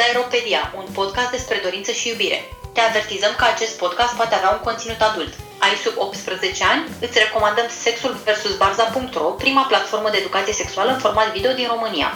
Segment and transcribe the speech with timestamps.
[0.00, 2.38] la Aeropedia, un podcast despre dorință și iubire.
[2.74, 5.32] Te avertizăm că acest podcast poate avea un conținut adult.
[5.64, 6.82] Ai sub 18 ani?
[7.04, 8.42] Îți recomandăm Sexul vs.
[8.62, 12.08] Barza.ro, prima platformă de educație sexuală în format video din România.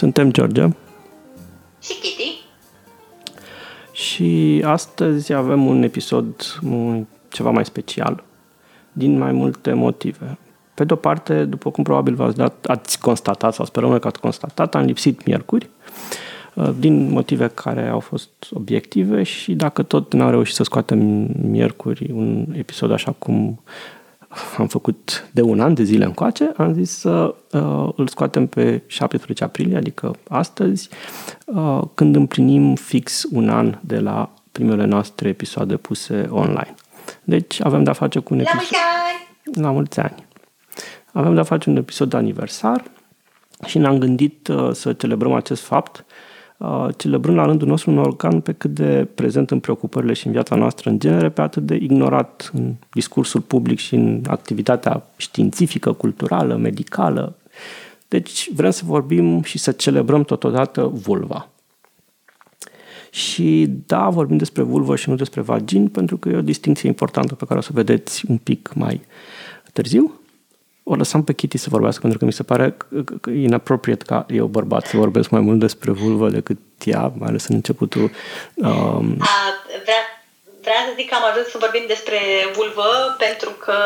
[0.00, 0.64] Suntem George
[1.86, 2.28] Și Kitty.
[4.04, 4.30] și
[4.76, 6.28] astăzi avem un episod
[6.62, 7.06] un-
[7.36, 8.14] ceva mai special
[8.92, 10.38] din mai multe motive.
[10.74, 14.06] Pe de o parte, după cum probabil v-ați dat, ați constatat sau sperăm noi că
[14.06, 16.26] ați constatat, am lipsit miercuri uh,
[16.78, 20.98] din motive care au fost obiective și dacă tot n-am reușit să scoatem
[21.42, 23.60] miercuri un episod așa cum
[24.56, 28.82] am făcut de un an de zile încoace, am zis să uh, îl scoatem pe
[28.86, 30.88] 17 aprilie, adică astăzi,
[31.44, 36.74] uh, când împlinim fix un an de la primele noastre episoade puse online.
[37.24, 38.60] Deci avem de-a face cu un La episod...
[38.60, 39.64] mulți ani!
[39.64, 40.26] La mulți ani!
[41.12, 42.84] Avem de-a face un episod de aniversar
[43.66, 46.04] și ne-am gândit uh, să celebrăm acest fapt, uh,
[46.96, 50.56] celebrând la rândul nostru un organ pe cât de prezent în preocupările și în viața
[50.56, 56.56] noastră în genere, pe atât de ignorat în discursul public și în activitatea științifică, culturală,
[56.56, 57.36] medicală.
[58.08, 61.48] Deci vrem să vorbim și să celebrăm totodată vulva.
[63.10, 67.34] Și da, vorbim despre vulvă și nu despre vagin, pentru că e o distinție importantă
[67.34, 69.00] pe care o să o vedeți un pic mai
[69.72, 70.20] târziu.
[70.90, 73.42] O lăsam pe Kitty să vorbească, pentru că mi se pare că- că- că e
[73.42, 77.54] inappropriate ca eu, bărbat, să vorbesc mai mult despre vulvă decât ea, mai ales în
[77.54, 78.10] începutul
[78.54, 79.26] um, A,
[80.68, 82.20] vrea, vrea să zic că am ajuns să vorbim despre
[82.52, 83.78] vulvă pentru că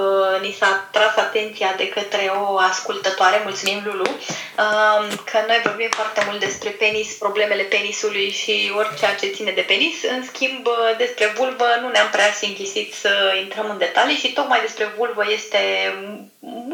[0.00, 5.00] uh, ni s-a tras atenția de către o ascultătoare, mulțumim Lulu, uh,
[5.30, 9.96] că noi vorbim foarte mult despre penis, problemele penisului și orice ce ține de penis.
[10.14, 14.60] În schimb, uh, despre vulvă nu ne-am prea simțisit să intrăm în detalii și tocmai
[14.60, 15.60] despre vulvă este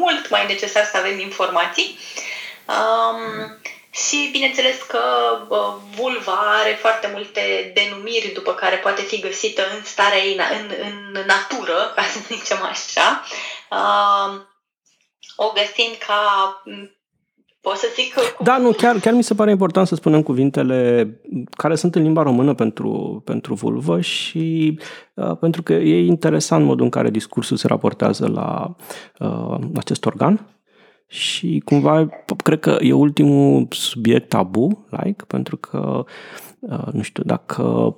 [0.01, 1.97] mult mai necesar să avem informații.
[2.75, 3.57] Um,
[3.91, 4.99] și bineînțeles că
[5.49, 10.59] uh, vulva are foarte multe denumiri după care poate fi găsită în starea ei, na-
[10.59, 13.23] în, în natură, ca să zicem așa.
[13.71, 14.41] Uh,
[15.35, 16.21] o găsim ca,
[16.65, 16.89] m,
[17.61, 21.09] pot să zic, cu Da, nu, chiar, chiar mi se pare important să spunem cuvintele
[21.57, 24.79] care sunt în limba română pentru, pentru vulvă și
[25.13, 28.75] uh, pentru că e interesant modul în care discursul se raportează la
[29.19, 30.56] uh, acest organ
[31.07, 36.03] și cumva p- cred că e ultimul subiect tabu, like, pentru că
[36.59, 37.95] uh, nu știu, dacă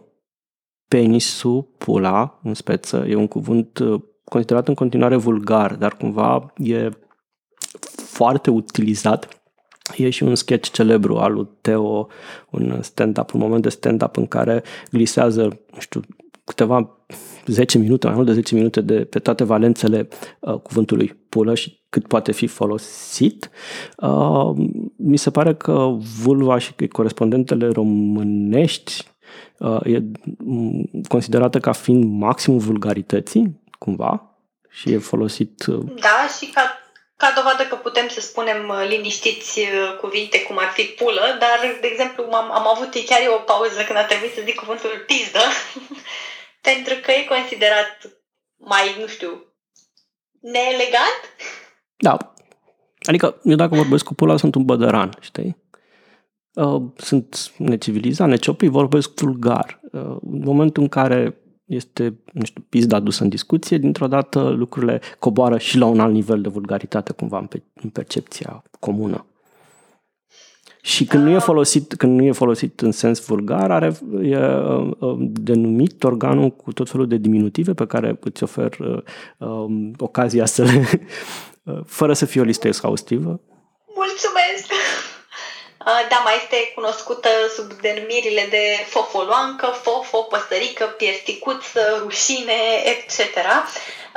[0.88, 6.90] penisul, pula, în speță, e un cuvânt uh, considerat în continuare vulgar, dar cumva e
[7.96, 9.42] foarte utilizat.
[9.98, 12.08] E și un sketch celebru al lui Teo,
[12.50, 15.42] un stand-up, un moment de stand-up în care glisează,
[15.74, 16.02] nu știu,
[16.44, 16.98] câteva
[17.46, 20.08] 10 minute, mai mult de 10 minute de pe toate valențele
[20.40, 23.50] uh, cuvântului pulă și cât poate fi folosit.
[23.98, 24.52] Uh,
[24.98, 29.04] mi se pare că vulva și că corespondentele românești
[29.58, 30.04] uh, e
[30.38, 34.30] mm, considerată ca fiind maximul vulgarității, cumva,
[34.70, 36.80] și e folosit uh, Da, și ca,
[37.18, 41.78] ca dovadă că putem să spunem uh, liniștiți uh, cuvinte cum ar fi pulă, dar,
[41.82, 45.04] de exemplu, am, am avut chiar eu o pauză când a trebuit să zic cuvântul
[45.08, 45.40] pizdă,
[46.70, 47.98] pentru că e considerat
[48.58, 49.49] mai, nu știu,
[50.42, 51.22] neelegant.
[51.98, 52.34] Da.
[53.08, 55.58] Adică eu dacă vorbesc cu pula sunt un bădăran, știi?
[56.54, 59.80] Uh, Sunt necivilizat, neciopit, vorbesc vulgar.
[59.92, 65.02] Uh, În momentul în care este, nu știu, pizda dusă în discuție, dintr-o dată lucrurile
[65.20, 69.26] coboară și la un alt nivel de vulgaritate cumva în, pe, în percepția comună.
[70.82, 74.92] Și când nu, e folosit, când nu e folosit în sens vulgar, are, e uh,
[75.00, 79.02] uh, denumit organul cu tot felul de diminutive pe care îți ofer uh,
[79.38, 81.08] um, ocazia să le...
[81.64, 83.40] uh, fără să fie o listă exhaustivă.
[83.96, 84.72] Mulțumesc!
[84.72, 92.60] Uh, Da, mai este cunoscută sub denumirile de fofoloancă, fofo, păsărică, piersticuță, rușine,
[92.94, 93.18] etc.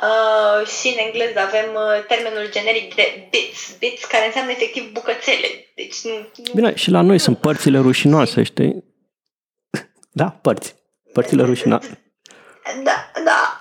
[0.03, 5.49] Uh, și în engleză avem uh, termenul generic de bits, bits care înseamnă efectiv bucățele.
[5.75, 8.85] Deci nu, nu Bine, și la noi sunt părțile rușinoase, știi?
[10.21, 10.75] Da, părți.
[11.12, 12.15] Părțile rușinoase.
[12.83, 13.61] Da, da.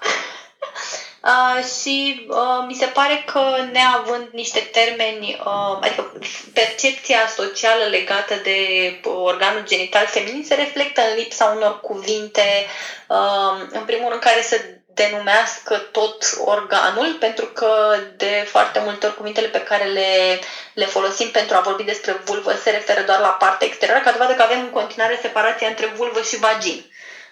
[1.24, 3.42] Uh, și uh, mi se pare că
[3.72, 6.14] neavând niște termeni, uh, adică
[6.54, 8.58] percepția socială legată de
[9.06, 12.66] uh, organul genital feminin se reflectă în lipsa unor cuvinte,
[13.08, 14.56] uh, în primul rând care să
[14.94, 20.40] denumească tot organul, pentru că de foarte multe ori cuvintele pe care le,
[20.74, 24.34] le folosim pentru a vorbi despre vulvă se referă doar la partea exterioară, ca dovadă
[24.34, 26.86] că avem în continuare separația între vulvă și vagin.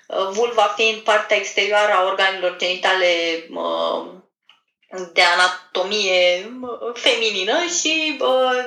[0.07, 3.07] Uh, Vulva fiind partea exterioară a organelor genitale
[3.53, 4.07] uh,
[5.13, 8.63] de anatomie uh, feminină și uh,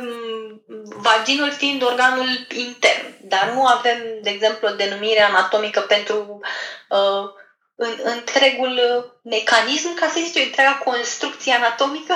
[0.96, 6.40] vaginul fiind organul intern dar nu avem, de exemplu, o denumire anatomică pentru
[6.88, 7.30] uh,
[7.74, 8.78] în, întregul
[9.22, 12.14] mecanism, ca să zic întreaga construcție anatomică?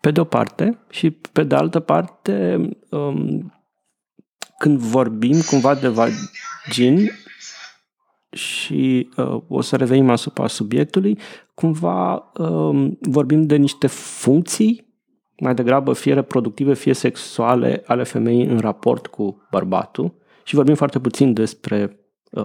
[0.00, 2.58] Pe de o parte și pe de altă parte,
[2.90, 3.52] um,
[4.58, 7.10] când vorbim cumva de vagin
[8.30, 11.18] și uh, o să revenim asupra subiectului,
[11.54, 14.86] cumva um, vorbim de niște funcții
[15.40, 20.14] mai degrabă fie reproductive, fie sexuale ale femeii în raport cu bărbatul
[20.44, 21.96] și vorbim foarte puțin despre uh,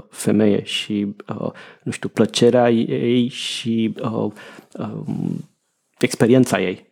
[0.10, 1.52] femeie și, uh,
[1.84, 4.32] nu știu, plăcerea ei și uh,
[4.78, 5.02] uh,
[5.98, 6.92] experiența ei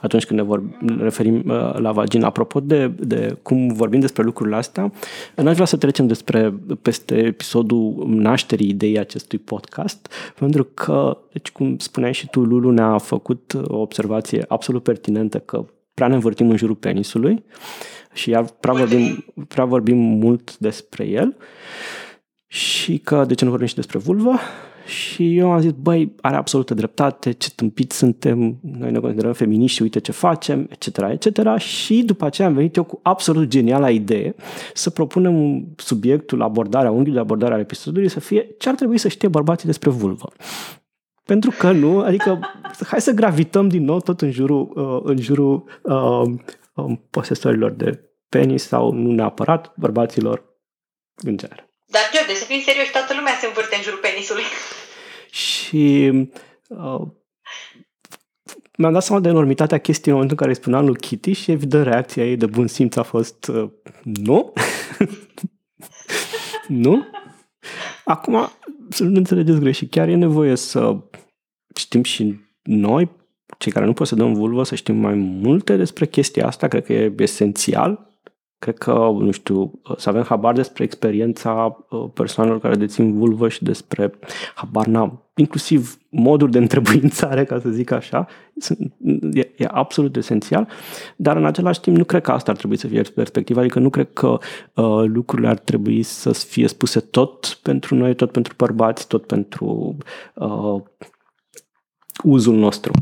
[0.00, 2.26] atunci când ne, vor, ne referim uh, la vagina.
[2.26, 4.92] Apropo de, de cum vorbim despre lucrurile astea,
[5.36, 11.78] n-aș vrea să trecem despre peste episodul nașterii ideii acestui podcast, pentru că, deci cum
[11.78, 16.56] spuneai și tu, Lulu ne-a făcut o observație absolut pertinentă că prea ne învârtim în
[16.56, 17.44] jurul penisului
[18.12, 21.36] și iar prea vorbim, prea vorbim mult despre el
[22.46, 24.38] și că de ce nu vorbim și despre vulvă
[24.86, 29.82] și eu am zis, băi, are absolută dreptate, ce tâmpiți suntem, noi ne considerăm feminiști,
[29.82, 31.56] uite ce facem, etc., etc.
[31.58, 34.34] Și după aceea am venit eu cu absolut geniala idee
[34.74, 39.08] să propunem subiectul, abordarea, unghiul de abordare al episodului să fie ce ar trebui să
[39.08, 40.32] știe bărbații despre vulvă.
[41.24, 42.40] Pentru că nu, adică
[42.86, 46.22] hai să gravităm din nou tot în jurul, uh, în jurul uh,
[46.74, 50.44] uh, posesorilor de penis sau nu neapărat bărbaților
[51.14, 51.68] în genere.
[51.86, 54.42] Dar, George, să fim serioși, toată lumea se învârte în jurul penisului.
[55.30, 56.12] Și
[56.68, 57.00] uh,
[58.76, 61.50] mi-am dat seama de enormitatea chestiei în momentul în care îi spuneam lui Kitty și
[61.50, 63.70] evident reacția ei de bun simț a fost uh,
[64.02, 64.52] nu.
[66.84, 67.06] nu.
[68.04, 68.48] Acum,
[68.88, 70.96] să nu înțelegeți greșit, chiar e nevoie să
[71.74, 73.10] știm și noi,
[73.58, 77.14] cei care nu posedăm vulvă, să știm mai multe despre chestia asta, cred că e
[77.18, 78.12] esențial.
[78.58, 83.62] Cred că, nu știu, să avem habar despre experiența uh, persoanelor care dețin vulvă și
[83.62, 84.12] despre
[84.54, 88.26] habar n-am, inclusiv moduri de întrebuințare, ca să zic așa,
[89.32, 90.68] e, e absolut esențial,
[91.16, 93.90] dar în același timp nu cred că asta ar trebui să fie perspectiva, adică nu
[93.90, 99.06] cred că uh, lucrurile ar trebui să fie spuse tot pentru noi, tot pentru bărbați,
[99.06, 99.96] tot pentru
[100.34, 100.82] uh,
[102.22, 102.92] uzul nostru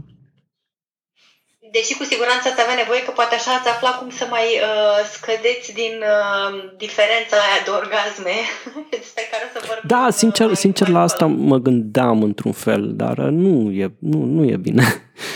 [1.76, 4.98] deși cu siguranță ați avea nevoie că poate așa ați afla cum să mai uh,
[5.14, 6.50] scădeți din uh,
[6.84, 8.34] diferența aia de orgasme
[8.96, 9.88] despre care să vorbim.
[9.94, 14.19] Da, sincer, uh, sincer la asta mă gândeam într-un fel, dar uh, nu e, nu,
[14.36, 14.84] nu e bine.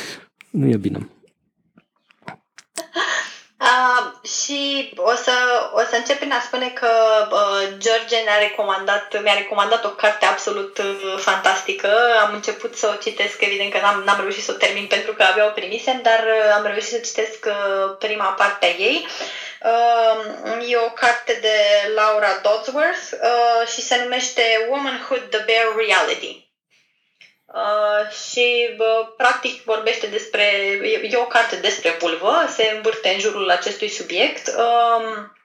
[0.61, 1.01] nu e bine.
[3.67, 5.33] Uh, și o să,
[5.73, 6.89] o să încep prin a spune că
[7.31, 11.91] uh, George ne-a recomandat, mi-a recomandat o carte absolut uh, fantastică.
[12.27, 15.23] Am început să o citesc, evident că n-am, n-am reușit să o termin pentru că
[15.23, 19.07] abia o primisem, dar uh, am reușit să citesc uh, prima parte a ei.
[19.63, 21.57] Uh, e o carte de
[21.95, 26.46] Laura Dodsworth uh, și se numește Womanhood, the Bare Reality.
[27.57, 30.43] Uh, și uh, practic vorbește despre,
[30.83, 34.47] e, e o carte despre vulvă, se învârte în jurul acestui subiect.
[34.47, 35.36] Uh,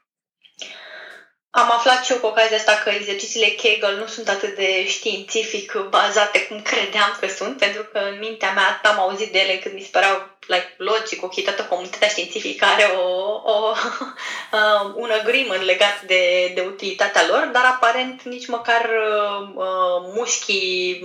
[1.51, 5.73] am aflat și eu cu ocazia asta că exercițiile Kegel nu sunt atât de științific
[5.89, 9.75] bazate cum credeam că sunt, pentru că în mintea mea am auzit de ele când
[9.75, 13.07] mi se păreau like, logic, ok, toată comunitatea științifică are o,
[13.43, 13.73] o,
[14.51, 18.89] uh, un agreement legat de, de utilitatea lor, dar aparent nici măcar
[19.55, 21.01] uh, mușchii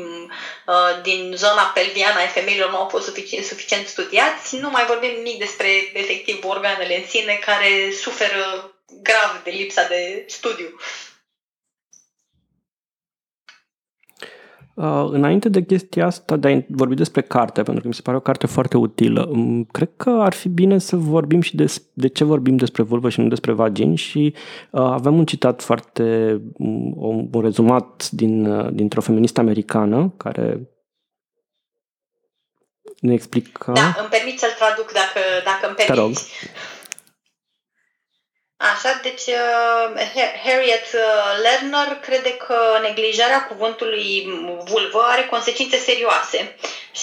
[0.67, 4.57] uh, din zona pelviană a femeilor nu au fost suficient, suficient studiați.
[4.57, 8.71] Nu mai vorbim nimic despre efectiv organele în sine care suferă
[9.03, 10.67] grav de lipsa de studiu.
[14.77, 18.17] Uh, înainte de chestia asta, de a vorbi despre carte, pentru că mi se pare
[18.17, 22.09] o carte foarte utilă, um, cred că ar fi bine să vorbim și de, de
[22.09, 24.35] ce vorbim despre vulvă și nu despre vagin și
[24.71, 30.61] uh, avem un citat foarte, um, un, un rezumat din, uh, dintr-o feministă americană care
[33.01, 33.73] ne explică...
[33.73, 36.33] Da, îmi permit să-l traduc dacă, dacă îmi permiți.
[38.59, 40.01] Așa, deci uh,
[40.45, 44.27] Harriet uh, Lerner crede că neglijarea cuvântului
[44.65, 46.57] vulvă are consecințe serioase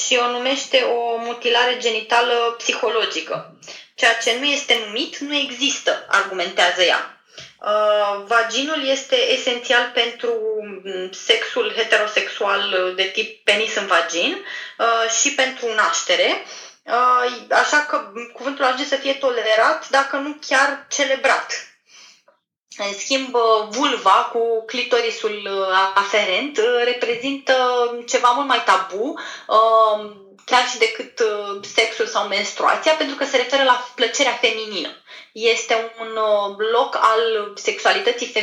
[0.05, 3.57] și o numește o mutilare genitală psihologică.
[3.95, 7.17] Ceea ce nu este numit nu există, argumentează ea.
[7.61, 10.33] Uh, vaginul este esențial pentru
[10.83, 14.45] mm, sexul heterosexual de tip penis în vagin
[15.21, 16.43] și pentru naștere,
[17.49, 21.67] așa că cuvântul ajunge să fie tolerat, dacă nu chiar celebrat.
[22.77, 23.35] În schimb,
[23.69, 25.49] vulva cu clitorisul
[25.93, 27.55] aferent reprezintă
[28.07, 29.19] ceva mult mai tabu,
[30.45, 31.23] chiar și decât
[31.73, 34.89] sexul sau menstruația, pentru că se referă la plăcerea feminină.
[35.31, 36.19] Este un
[36.71, 38.33] loc al sexualității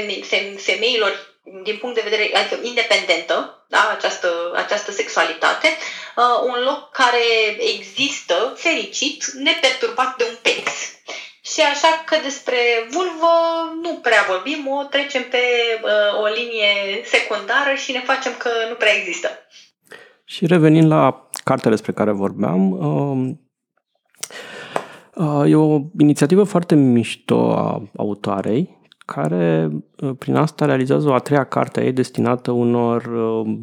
[0.57, 1.30] femeilor
[1.63, 3.37] din punct de vedere adică independentă,
[3.69, 5.69] da, această, această sexualitate,
[6.17, 7.25] uh, un loc care
[7.75, 10.79] există fericit, neperturbat de un penis.
[11.53, 13.35] Și așa că despre vulvă
[13.83, 15.43] nu prea vorbim, o trecem pe
[15.83, 16.73] uh, o linie
[17.05, 19.29] secundară și ne facem că nu prea există.
[20.25, 23.31] Și revenind la cartea despre care vorbeam, uh,
[25.15, 28.80] uh, e o inițiativă foarte mișto a autoarei,
[29.15, 33.59] care uh, prin asta realizează o a treia carte a ei destinată unor uh,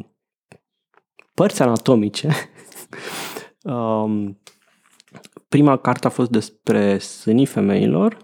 [1.34, 2.28] părți anatomice.
[3.62, 4.38] Um,
[5.48, 8.16] prima carte a fost despre sânii femeilor,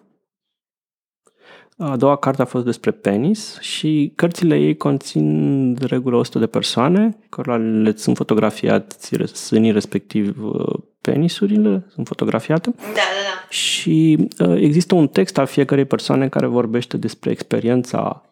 [1.76, 6.46] a doua carte a fost despre penis și cărțile ei conțin de regulă 100 de
[6.46, 10.78] persoane, care le sunt fotografiați sânii respectiv uh,
[11.12, 12.70] penisurile, sunt fotografiate.
[12.76, 13.48] Da, da, da.
[13.48, 18.22] Și uh, există un text al fiecarei persoane care vorbește despre experiența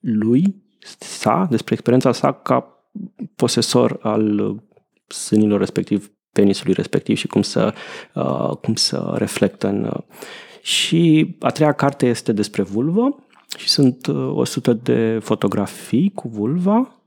[0.00, 0.54] lui,
[0.98, 2.84] sa, despre experiența sa ca
[3.36, 4.54] posesor al
[5.06, 7.74] sânilor respectiv, penisului respectiv și cum să,
[8.14, 9.84] uh, cum să reflectă în...
[9.84, 10.02] Uh,
[10.62, 13.24] și a treia carte este despre vulvă
[13.56, 16.99] și sunt 100 uh, de fotografii cu vulva,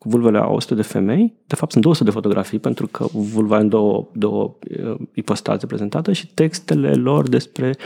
[0.00, 1.34] cu vulvele a 100 de femei.
[1.46, 6.12] De fapt, sunt 200 de fotografii pentru că vulva în două, două uh, ipostaze prezentată
[6.12, 7.76] și textele lor despre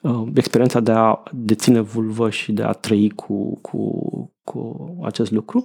[0.00, 4.00] uh, experiența de a deține vulvă și de a trăi cu, cu,
[4.44, 5.64] cu acest lucru.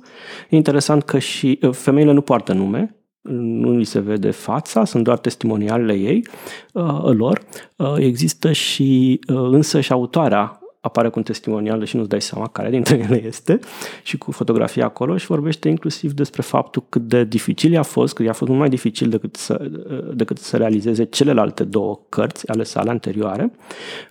[0.50, 2.96] E interesant că și uh, femeile nu poartă nume,
[3.32, 6.28] nu li se vede fața, sunt doar testimonialele ei,
[6.74, 7.42] uh, lor.
[7.76, 12.48] Uh, există și uh, însă și autoarea apare cu un testimonial și nu-ți dai seama
[12.48, 13.60] care dintre ele este
[14.04, 18.24] și cu fotografia acolo și vorbește inclusiv despre faptul cât de dificil a fost, că
[18.24, 19.72] i-a fost mult mai dificil decât să,
[20.13, 23.51] decât să realizeze celelalte două cărți ale sale anterioare.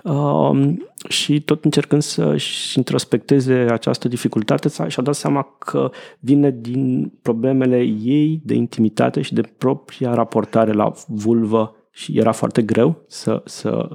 [0.03, 7.79] Um, și tot încercând să-și introspecteze această dificultate și-a dat seama că vine din problemele
[8.03, 13.89] ei de intimitate și de propria raportare la vulvă și era foarte greu să, să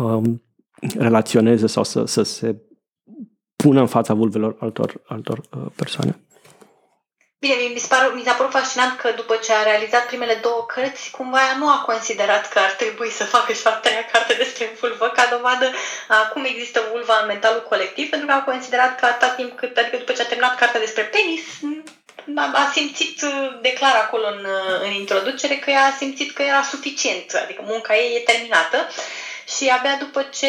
[0.00, 0.42] um,
[0.98, 2.56] relaționeze sau să, să se
[3.56, 6.20] pună în fața vulvelor altor, altor uh, persoane.
[7.40, 11.10] Bine, mi, s-a, mi s-a părut fascinant că după ce a realizat primele două cărți,
[11.10, 14.34] cumva ea nu a considerat că ar trebui să facă și o a treia carte
[14.34, 15.66] despre vulvă, ca dovadă
[16.08, 19.76] a cum există vulva în mentalul colectiv, pentru că a considerat că atât timp cât,
[19.76, 21.44] adică după ce a terminat cartea despre penis,
[22.42, 26.42] a, a simțit, uh, declar acolo în, uh, în introducere, că ea a simțit că
[26.42, 28.78] era suficient, adică munca ei e terminată
[29.56, 30.48] și abia după ce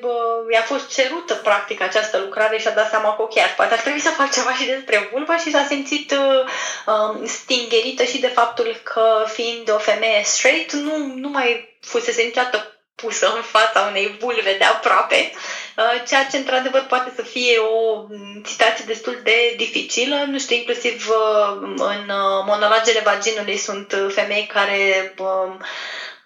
[0.00, 3.80] bă, i-a fost cerută practic această lucrare și a dat seama că ok, poate ar
[3.80, 6.44] trebui să fac ceva și despre vulva și s-a simțit uh,
[6.86, 12.68] um, stingerită și de faptul că fiind o femeie straight nu, nu mai fusese niciodată
[12.94, 15.32] pusă în fața unei vulve de aproape,
[15.76, 18.06] uh, ceea ce într-adevăr poate să fie o
[18.44, 20.24] situație destul de dificilă.
[20.26, 25.54] Nu știu, inclusiv uh, în uh, monologele vaginului sunt femei care uh,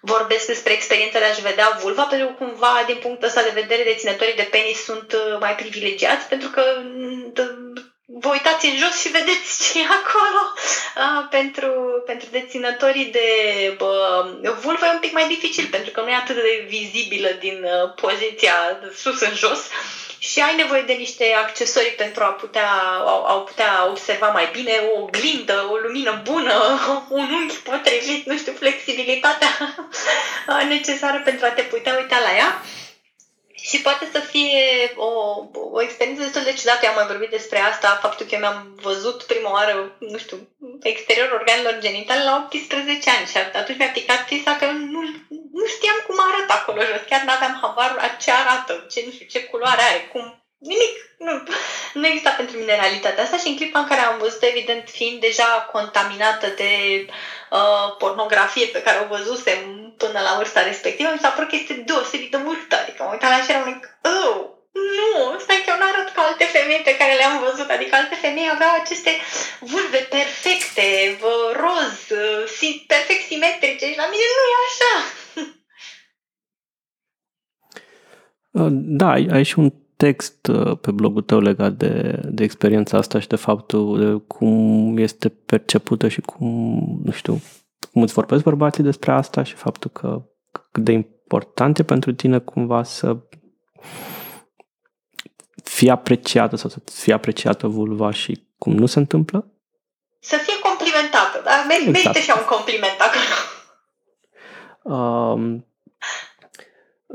[0.01, 3.83] vorbesc despre experiența de a-și vedea vulva, pentru că cumva, din punctul ăsta de vedere,
[3.83, 7.33] deținătorii de penis sunt uh, mai privilegiați, pentru că mm,
[8.05, 10.41] vă uitați în jos și vedeți ce e acolo.
[10.95, 11.71] Uh, pentru,
[12.05, 13.27] pentru deținătorii de
[13.79, 17.63] uh, vulvă e un pic mai dificil, pentru că nu e atât de vizibilă din
[17.63, 18.55] uh, poziția
[18.95, 19.59] sus în jos.
[19.59, 22.69] Uh, și ai nevoie de niște accesorii pentru a putea,
[23.05, 26.79] a, a putea observa mai bine o oglindă, o lumină bună,
[27.19, 29.49] un unghi potrivit, nu știu, flexibilitatea
[30.75, 32.61] necesară pentru a te putea uita la ea.
[33.61, 35.11] Și poate să fie o,
[35.71, 36.79] o experiență destul de ciudată.
[36.83, 40.37] Eu am mai vorbit despre asta, faptul că eu mi-am văzut prima oară, nu știu,
[40.81, 45.01] exteriorul organelor genitale la 18 ani și atunci mi-a picat chestia că nu,
[45.57, 46.08] nu știam cum arată
[46.79, 47.07] acolo jos.
[47.09, 50.95] Chiar n-aveam habar ce arată, ce, nu știu, ce culoare are, cum nimic.
[51.17, 51.43] Nu,
[51.93, 55.19] nu exista pentru mine realitatea asta și în clipa în care am văzut, evident, fiind
[55.19, 56.71] deja contaminată de
[57.51, 59.59] uh, pornografie pe care o văzusem
[59.97, 62.75] până la vârsta respectivă, mi s-a părut că este deosebit de multă.
[62.75, 64.45] Adică mă uitam la și eram oh,
[64.97, 67.69] nu, stai că eu nu arăt ca alte femei pe care le-am văzut.
[67.69, 69.11] Adică alte femei aveau aceste
[69.59, 71.17] vulve perfecte,
[71.63, 71.97] roz,
[72.87, 74.93] perfect simetrice și la mine nu e așa.
[78.71, 83.27] Da, ai și un text uh, pe blogul tău legat de, de experiența asta și
[83.27, 86.45] de faptul de cum este percepută și cum,
[87.03, 87.41] nu știu,
[87.91, 90.21] cum îți vorbesc bărbații despre asta și faptul că
[90.71, 93.17] cât de important e pentru tine cumva să
[95.63, 99.47] fie apreciată sau să fie apreciată vulva și cum nu se întâmplă?
[100.19, 102.17] Să fie complimentată, dar merită exact.
[102.17, 103.35] și un compliment acolo.
[104.81, 105.65] Um,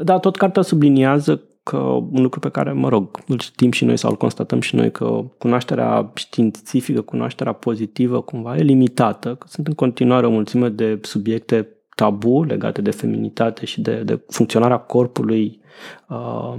[0.03, 3.97] da, tot cartea subliniază că un lucru pe care, mă rog, îl știm și noi
[3.97, 9.67] sau îl constatăm și noi, că cunoașterea științifică, cunoașterea pozitivă cumva e limitată, că sunt
[9.67, 15.61] în continuare o mulțime de subiecte tabu legate de feminitate și de, de funcționarea corpului
[16.09, 16.55] uh,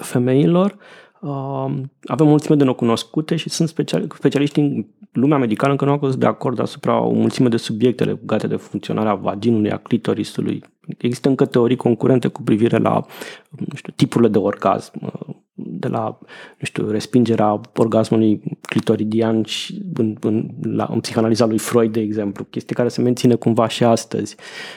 [0.00, 0.76] femeilor.
[1.20, 1.70] Uh,
[2.04, 5.98] avem o mulțime de necunoscute și sunt speciali, specialiști în lumea medicală încă nu au
[5.98, 10.62] fost de acord asupra o mulțime de subiecte legate de funcționarea vaginului, a clitorisului.
[10.98, 13.04] Există încă teorii concurente cu privire la
[13.50, 16.18] nu știu, tipurile de orgasm, uh, de la
[16.58, 22.44] nu știu, respingerea orgasmului clitoridian și în, în, la, în psihanaliza lui Freud, de exemplu,
[22.44, 24.36] chestie care se menține cumva și astăzi,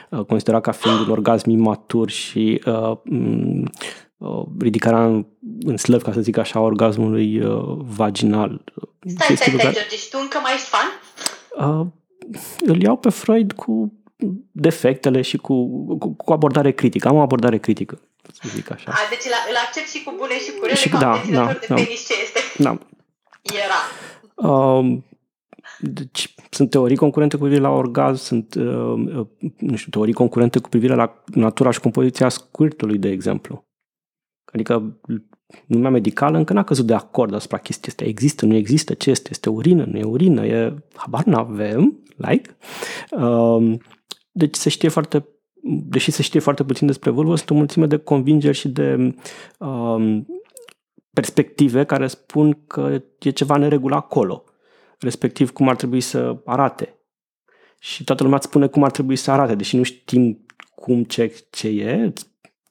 [0.10, 3.64] uh, considerat ca fiind un orgasm imatur și uh, uh,
[4.60, 5.26] ridicarea în,
[5.66, 8.64] în slăv, ca să zic așa, orgasmului uh, vaginal.
[9.00, 10.88] Stai, stai, stai, George, și tu încă mai ești fan?
[11.70, 11.88] Uh,
[12.60, 13.94] îl iau pe Freud cu
[14.52, 15.56] defectele și cu,
[15.98, 17.08] cu, cu abordare critică.
[17.08, 18.02] Am o abordare critică,
[18.34, 18.92] să zic așa.
[18.92, 21.66] A, deci îl accept și cu bune și cu rele, și, ca da, da, de
[21.68, 21.76] da.
[21.76, 22.40] penis ce este.
[22.58, 22.78] Da.
[23.66, 24.50] Era.
[24.50, 25.06] Um,
[25.80, 28.64] deci sunt teorii concurente cu privire la orgasm, sunt uh,
[29.16, 29.26] uh,
[29.58, 33.66] nu știu, teorii concurente cu privire la natura și compoziția squirtului, de exemplu.
[34.54, 35.00] Adică
[35.68, 38.08] lumea medicală încă n-a căzut de acord asupra chestii astea.
[38.08, 39.28] Există, nu există, ce este?
[39.32, 40.74] Este urină, nu e urină, e...
[40.96, 42.58] Habar n-avem, like.
[43.12, 43.82] Um,
[44.32, 45.28] deci se știe foarte,
[45.64, 49.16] deși se știe foarte puțin despre vulvă, sunt o mulțime de convingeri și de
[49.60, 50.28] um,
[51.14, 54.44] perspective care spun că e ceva neregulă acolo,
[55.00, 56.98] respectiv cum ar trebui să arate.
[57.80, 60.46] Și toată lumea îți spune cum ar trebui să arate, deși nu știm
[60.76, 62.14] cum, ce, ce e,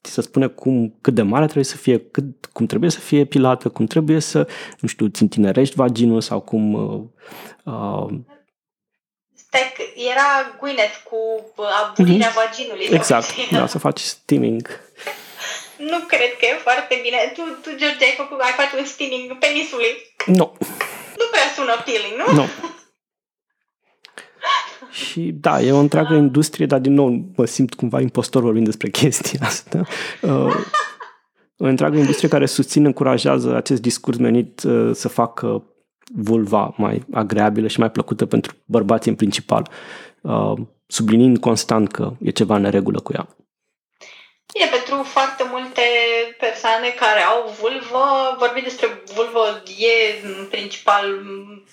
[0.02, 3.25] ți se spune cum, cât de mare trebuie să fie, cât, cum trebuie să fie
[3.25, 4.49] pilată, cum trebuie să,
[4.80, 7.02] nu știu, ți întinerești vaginul sau cum uh,
[7.75, 8.18] uh,
[9.50, 9.73] Tec,
[10.12, 10.29] era
[10.61, 11.20] Gwyneth cu
[11.57, 12.42] uh, aburirea mm-hmm.
[12.42, 12.88] vaginului.
[12.90, 14.81] Exact, da, să faci steaming.
[15.77, 17.33] nu cred că e foarte bine.
[17.35, 19.92] Tu, tu George, ai, făcut, ai face un steaming penisului?
[20.27, 20.46] Nu.
[21.20, 22.27] Nu prea sună appealing, nu?
[22.38, 22.46] Nu.
[24.92, 28.90] Și da, e o întreagă industrie, dar din nou mă simt cumva impostor vorbind despre
[28.90, 29.87] chestia asta.
[30.22, 30.55] Uh,
[31.57, 35.64] o întreagă industrie care susține, încurajează acest discurs menit uh, să facă
[36.14, 39.68] vulva mai agreabilă și mai plăcută pentru bărbați în principal,
[40.20, 40.52] uh,
[40.87, 43.28] sublinind constant că e ceva în regulă cu ea.
[44.53, 45.83] E pentru foarte multe
[46.38, 51.23] persoane care au vulvă, vorbim despre vulvă e în principal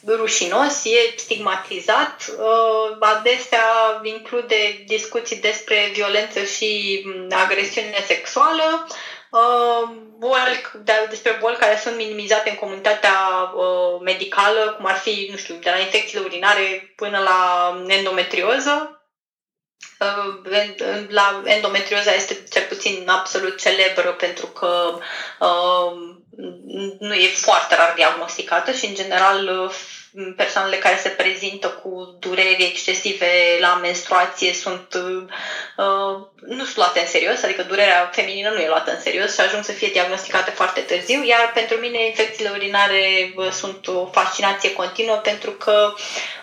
[0.08, 8.88] rușinos, e stigmatizat, uh, adesea include discuții despre violență și agresiune sexuală,
[9.32, 10.62] uh, boli,
[11.10, 13.18] despre boli care sunt minimizate în comunitatea
[13.56, 18.98] uh, medicală, cum ar fi, nu știu, de la infecțiile urinare până la endometrioză.
[20.00, 25.00] Uh, la endometrioza este cel puțin absolut celebră pentru că
[25.39, 25.92] uh,
[27.00, 29.72] nu e foarte rar diagnosticată și în general
[30.36, 35.24] persoanele care se prezintă cu dureri excesive la menstruație sunt uh,
[36.39, 39.63] nu sunt luate în serios, adică durerea feminină nu e luată în serios și ajung
[39.63, 45.15] să fie diagnosticate foarte târziu, iar pentru mine infecțiile urinare uh, sunt o fascinație continuă
[45.15, 45.94] pentru că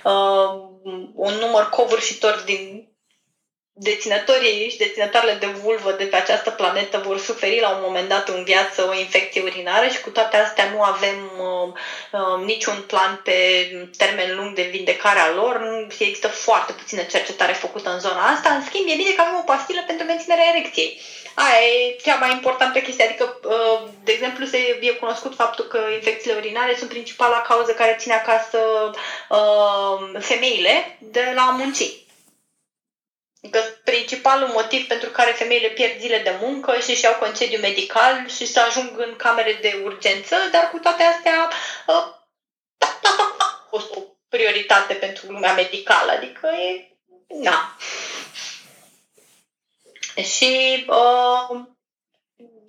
[0.03, 0.75] uh,
[1.15, 2.76] un număr covârșitor din
[3.79, 8.29] deținătorii și deținătoarele de vulvă de pe această planetă vor suferi la un moment dat
[8.29, 11.73] în viață o infecție urinară și cu toate astea nu avem uh,
[12.13, 13.39] uh, niciun plan pe
[13.97, 15.87] termen lung de vindecare a lor.
[15.99, 18.49] Există foarte puțină cercetare făcută în zona asta.
[18.51, 21.01] În schimb, e bine că avem o pastilă pentru menținerea erecției.
[21.35, 23.05] Aia e cea mai importantă chestie.
[23.05, 27.97] Adică, uh, de exemplu, se e cunoscut faptul că infecțiile urinare sunt principala cauză care
[27.99, 28.59] ține acasă
[29.29, 32.06] uh, femeile de la muncii
[33.51, 38.29] Că principalul motiv pentru care femeile pierd zile de muncă și își iau concediu medical
[38.29, 41.49] și să ajung în camere de urgență, dar cu toate astea
[41.87, 42.15] uh,
[43.39, 46.91] a fost o prioritate pentru lumea medicală, adică e...
[47.27, 47.77] Na.
[50.23, 51.61] Și uh,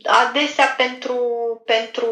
[0.04, 1.18] adesea pentru,
[1.66, 2.08] pentru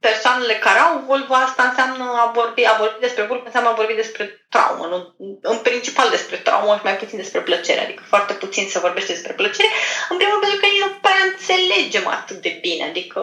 [0.00, 3.92] persoanele care au vulvă, asta înseamnă a vorbi, a vorbi despre vulvă, înseamnă a vorbi
[3.92, 8.68] despre traumă, nu, în principal despre traumă și mai puțin despre plăcere, adică foarte puțin
[8.68, 9.68] se vorbește despre plăcere,
[10.08, 13.20] în primul rând pentru că nu prea înțelegem atât de bine, adică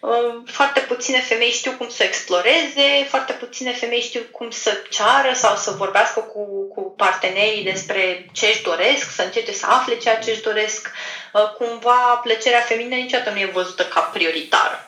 [0.00, 5.32] uh, foarte puține femei știu cum să exploreze, foarte puține femei știu cum să ceară
[5.34, 10.18] sau să vorbească cu, cu partenerii despre ce își doresc, să încerce să afle ceea
[10.18, 10.90] ce își doresc.
[11.32, 14.86] Uh, cumva plăcerea feminină niciodată nu e văzută ca prioritară.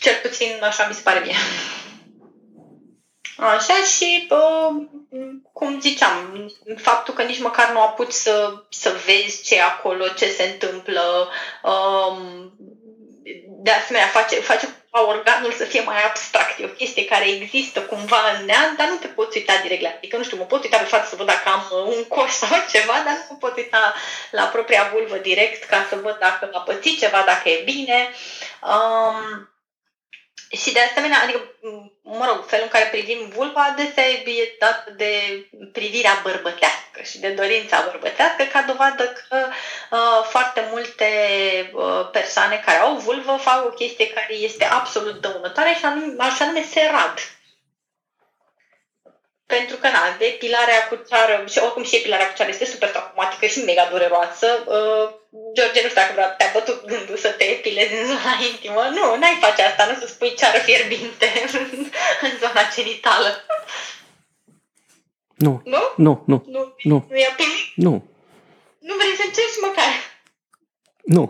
[0.00, 1.34] Cel puțin așa mi se pare mie.
[3.36, 4.82] Așa și, uh,
[5.52, 10.30] cum ziceam, faptul că nici măcar nu apuci să, să vezi ce e acolo, ce
[10.30, 11.30] se întâmplă,
[11.62, 12.52] um,
[13.62, 16.58] de asemenea face, face ca organul să fie mai abstract.
[16.58, 19.88] E o chestie care există cumva în neam, dar nu te poți uita direct la
[19.88, 22.30] Adică, nu știu, mă pot uita pe față să văd dacă am uh, un coș
[22.30, 23.94] sau ceva, dar nu mă pot uita
[24.30, 28.10] la propria vulvă direct ca să văd dacă a pățit ceva, dacă e bine.
[28.62, 29.48] Um,
[30.50, 31.54] și de asemenea, adică,
[32.02, 35.12] mă rog, felul în care privim vulva adesea e dat de
[35.72, 39.46] privirea bărbătească și de dorința bărbătească ca dovadă că
[39.90, 41.08] uh, foarte multe
[41.74, 46.44] uh, persoane care au vulvă fac o chestie care este absolut dăunătoare și anume, așa
[46.44, 47.18] nume se rad.
[49.46, 53.46] Pentru că, na, depilarea cu ceară, și oricum și epilarea cu ceară este super traumatică
[53.46, 54.64] și mega dureroasă.
[54.66, 55.17] Uh,
[55.54, 58.82] George, nu știu dacă vreau, te-a bătut gândul să te epilezi în zona intimă.
[58.96, 61.26] Nu, n-ai face asta, nu să spui ceară fierbinte
[62.26, 63.44] în zona genitală.
[65.34, 65.62] Nu.
[65.64, 65.82] Nu?
[65.96, 66.44] Nu, nu.
[66.46, 67.06] Nu, nu.
[67.08, 67.34] nu e
[67.74, 67.92] Nu.
[68.78, 69.92] Nu vrei să încerci măcar?
[71.04, 71.22] Nu.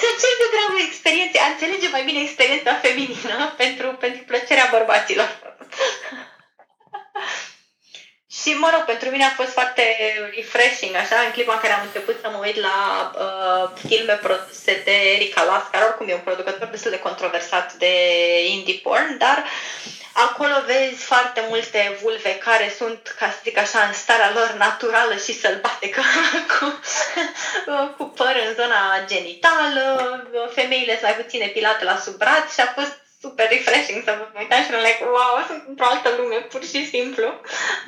[0.00, 5.28] Să încerci de dragul experienței, a înțelege mai bine experiența feminină pentru, pentru plăcerea bărbaților.
[8.42, 9.84] Și, mă rog, pentru mine a fost foarte
[10.36, 12.78] refreshing, așa, în clipa în care am început să mă uit la
[13.24, 17.94] uh, filme produse de Erika Las, care oricum e un producător destul de controversat de
[18.46, 19.44] indie porn, dar
[20.12, 25.16] acolo vezi foarte multe vulve care sunt, ca să zic așa, în starea lor naturală
[25.16, 26.00] și sălbatică,
[26.52, 26.80] cu,
[27.96, 29.84] cu păr în zona genitală,
[30.54, 34.24] femeile sunt mai puțin epilate la sub braț și a fost super refreshing să vă
[34.40, 37.26] uitați și like, wow, sunt într-o altă lume, pur și simplu.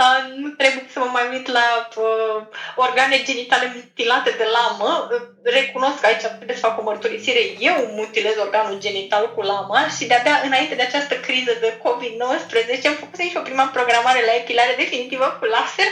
[0.03, 1.67] Uh, nu trebuie să mă mai uit la
[2.07, 2.39] uh,
[2.87, 4.91] organe genitale mutilate de lamă.
[5.13, 5.23] Uh,
[5.59, 7.43] recunosc că aici trebuie să fac o mărturisire.
[7.71, 12.97] Eu mutilez organul genital cu lama și de-abia înainte de această criză de COVID-19 am
[13.03, 15.91] făcut și o prima programare la epilare definitivă cu laser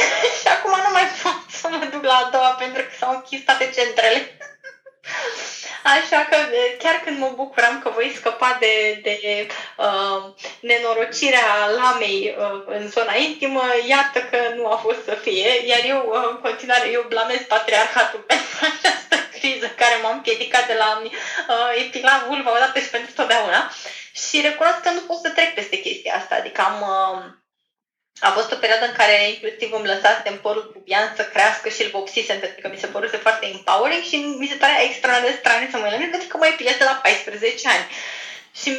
[0.40, 3.44] și acum nu mai pot să mă duc la a doua pentru că s-au închis
[3.44, 4.20] toate centrele.
[5.84, 6.36] Așa că
[6.78, 10.22] chiar când mă bucuram că voi scăpa de, de uh,
[10.60, 16.00] nenorocirea lamei uh, în zona intimă, iată că nu a fost să fie, iar eu
[16.08, 21.84] uh, în continuare eu blamez patriarhatul pentru această criză care m-a împiedicat de la uh,
[21.84, 23.70] epila vulva odată și pentru totdeauna.
[24.12, 26.80] Și recunosc că nu pot să trec peste chestia asta, adică am...
[26.80, 27.42] Uh,
[28.20, 31.90] a fost o perioadă în care inclusiv îmi lăsasem părul pubian să crească și îl
[31.90, 35.68] vopsisem pentru că mi se păruse foarte empowering și mi se părea extra de strane
[35.70, 37.86] să mă lămesc pentru că mă epilez la 14 ani.
[38.60, 38.70] Și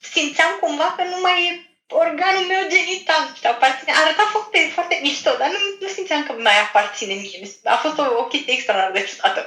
[0.00, 3.92] simțeam cumva că nu mai e organul meu genital și aparține.
[3.92, 7.50] Arăta foarte, foarte mișto, dar nu, nu simțeam că mai aparține mie.
[7.64, 9.46] A fost o, o chestie extraordinar de ciudată.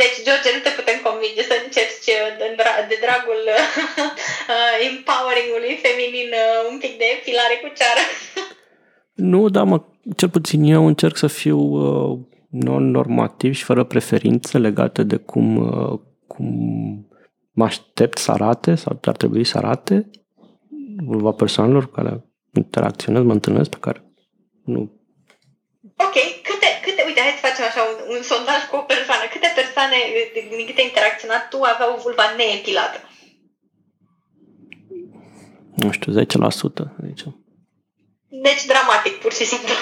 [0.00, 2.08] Deci, George, nu te putem convinge să încerci
[2.40, 8.02] de, dra- de dragul uh, empowering-ului feminin uh, un pic de filare cu ceară.
[9.32, 9.78] nu, dar mă,
[10.16, 12.12] cel puțin eu încerc să fiu uh,
[12.50, 16.46] non-normativ și fără preferințe legate de cum, uh, cum
[17.52, 20.10] mă aștept să arate sau ar trebui să arate
[21.06, 22.24] vulva persoanelor care
[22.56, 24.04] interacționez, mă întâlnesc, pe care
[24.64, 24.80] nu...
[25.96, 26.16] Ok,
[26.48, 27.82] câte, câte, uite, hai să facem așa
[28.14, 29.22] un, un sondaj cu o persoană.
[29.30, 29.96] Câte persoane
[30.32, 33.08] din câte ai interacționat tu aveau vulva neepilată?
[35.74, 36.24] Nu știu, 10%.
[36.96, 37.22] Deci,
[38.28, 39.74] deci dramatic, pur și simplu.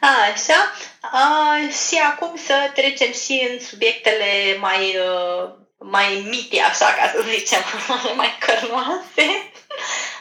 [0.00, 0.72] Așa.
[1.00, 1.56] A,
[1.88, 7.62] și acum să trecem și în subiectele mai, uh, mai miti, așa ca să zicem,
[8.16, 9.52] mai cărnoase.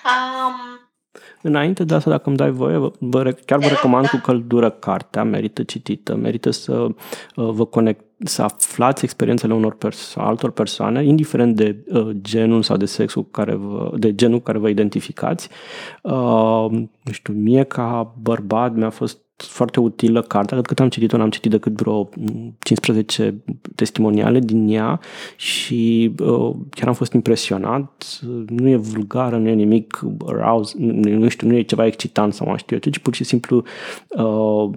[0.03, 0.78] Um,
[1.41, 5.63] Înainte de asta, dacă îmi dai voie, vă, chiar vă recomand cu căldură cartea, merită
[5.63, 6.93] citită, merită să uh,
[7.36, 12.86] vă conect, să aflați experiențele unor perso- altor persoane, indiferent de uh, genul sau de
[12.86, 15.49] sexul care vă, de genul care vă identificați.
[16.04, 21.30] Uh, nu știu, mie ca bărbat mi-a fost foarte utilă cartea, cât am citit-o, n-am
[21.30, 22.10] citit decât vreo
[22.60, 23.43] 15
[23.75, 24.99] testimoniale din ea
[25.36, 28.19] și uh, chiar am fost impresionat.
[28.47, 32.47] Nu e vulgară, nu e nimic arouse, nu, nu știu, nu e ceva excitant sau
[32.47, 33.63] mai știu eu, ci pur și simplu
[34.10, 34.69] uh,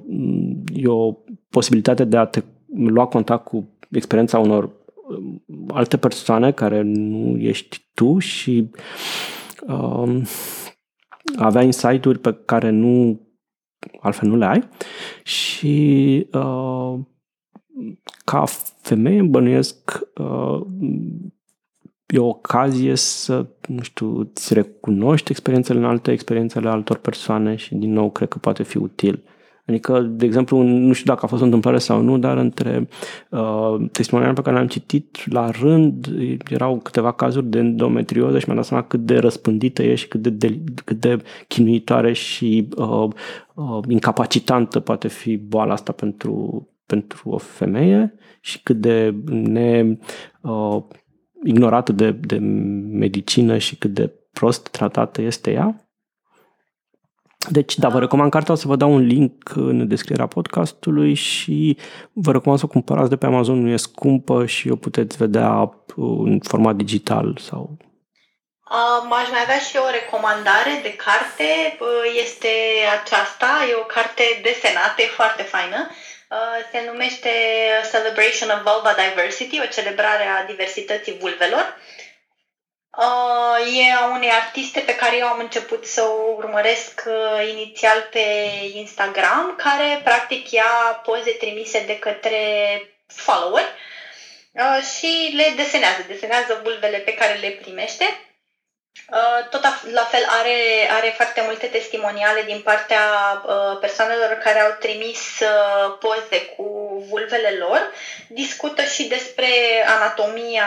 [0.75, 1.17] e o
[1.51, 2.43] posibilitate de a te
[2.77, 5.35] lua contact cu experiența unor uh,
[5.69, 8.71] alte persoane care nu ești tu și
[9.67, 10.23] uh,
[11.37, 13.21] avea insight-uri pe care nu
[14.01, 14.69] altfel nu le ai
[15.23, 16.99] și uh,
[18.25, 18.45] ca
[18.81, 20.01] femeie bănuiesc
[22.13, 27.75] e o ocazie să, nu știu, îți recunoști experiențele în alte experiențele altor persoane și
[27.75, 29.23] din nou cred că poate fi util.
[29.67, 32.89] Adică, de exemplu, nu știu dacă a fost o întâmplare sau nu, dar între
[33.31, 36.09] uh, testimoniale pe care le-am citit, la rând
[36.51, 40.23] erau câteva cazuri de endometrioză și mi-am dat seama cât de răspândită e și cât
[40.23, 43.09] de, de, cât de chinuitoare și uh,
[43.55, 49.99] uh, incapacitantă poate fi boala asta pentru, pentru o femeie și cât de ne
[50.41, 50.83] uh,
[51.45, 52.39] ignorată de, de
[52.91, 55.82] medicină și cât de prost tratată este ea.
[57.49, 61.77] Deci, da, vă recomand cartea, o să vă dau un link în descrierea podcastului și
[62.13, 65.71] vă recomand să o cumpărați de pe Amazon, nu e scumpă și o puteți vedea
[65.97, 67.77] în format digital sau...
[69.09, 71.49] M-aș mai avea și o recomandare de carte,
[72.25, 72.53] este
[72.99, 75.81] aceasta, e o carte desenată, e foarte faină,
[76.71, 77.33] se numește
[77.93, 81.67] Celebration of Vulva Diversity, o celebrare a diversității vulvelor.
[82.97, 88.09] Uh, e a unei artiste pe care eu am început să o urmăresc uh, inițial
[88.11, 88.25] pe
[88.73, 92.39] Instagram, care practic ia poze trimise de către
[93.07, 93.65] follower
[94.53, 98.05] uh, și le desenează, desenează vulvele pe care le primește.
[98.05, 98.32] Uh,
[99.51, 103.01] tot la fel are, are foarte multe testimoniale din partea
[103.47, 106.67] uh, persoanelor care au trimis uh, poze cu
[107.09, 107.91] vulvele lor.
[108.29, 109.47] Discută și despre
[109.87, 110.67] anatomia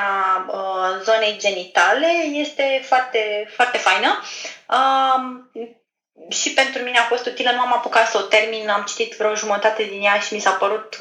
[1.04, 2.08] zonei genitale.
[2.34, 4.22] Este foarte, foarte faină.
[4.70, 5.52] Um,
[6.30, 9.36] și pentru mine a fost utilă, nu am apucat să o termin, am citit vreo
[9.36, 10.96] jumătate din ea și mi s-a părut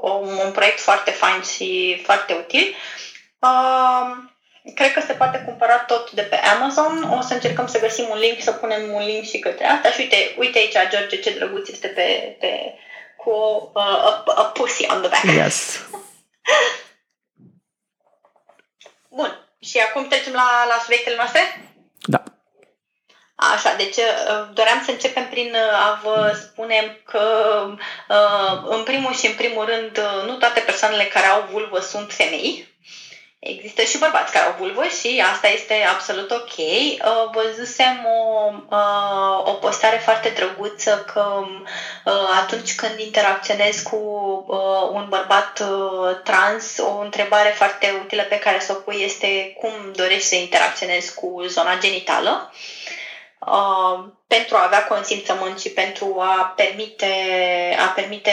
[0.00, 2.74] un, un proiect foarte fain și foarte util.
[3.38, 4.32] Uh,
[4.72, 7.02] Cred că se poate cumpăra tot de pe Amazon.
[7.18, 9.90] O să încercăm să găsim un link, să punem un link și către asta.
[9.90, 12.74] Și uite, uite aici, George, ce drăguț este pe, pe
[13.16, 15.22] cu o, uh, a, a pussy on the back.
[15.22, 15.80] Yes.
[19.16, 19.48] Bun.
[19.60, 21.70] Și acum trecem la, la subiectele noastre?
[22.02, 22.22] Da.
[23.34, 27.22] Așa, deci uh, doream să începem prin uh, a vă spune că,
[28.64, 32.73] în primul și în primul rând, nu toate persoanele care au vulvă sunt femei.
[33.46, 36.56] Există și bărbați care au vulvă și asta este absolut ok.
[36.56, 41.44] Uh, văzusem o, uh, o postare foarte drăguță că
[42.04, 43.96] uh, atunci când interacționez cu
[44.92, 45.62] un bărbat
[46.22, 51.14] trans, o întrebare foarte utilă pe care să o pui este cum dorești să interacționezi
[51.14, 52.52] cu zona genitală.
[53.46, 57.14] Uh, pentru a avea consimțământ și pentru a permite,
[57.78, 58.30] a permite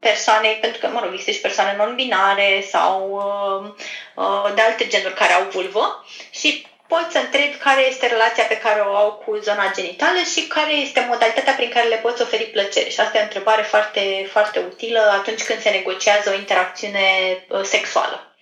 [0.00, 5.14] persoane, pentru că, mă rog, există și persoane non-binare sau uh, uh, de alte genuri
[5.14, 9.36] care au vulvă și poți să întrebi care este relația pe care o au cu
[9.36, 12.88] zona genitală și care este modalitatea prin care le poți oferi plăcere.
[12.88, 17.06] Și asta e o întrebare foarte, foarte utilă atunci când se negociază o interacțiune
[17.48, 18.36] uh, sexuală.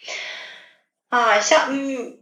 [1.08, 1.68] Așa,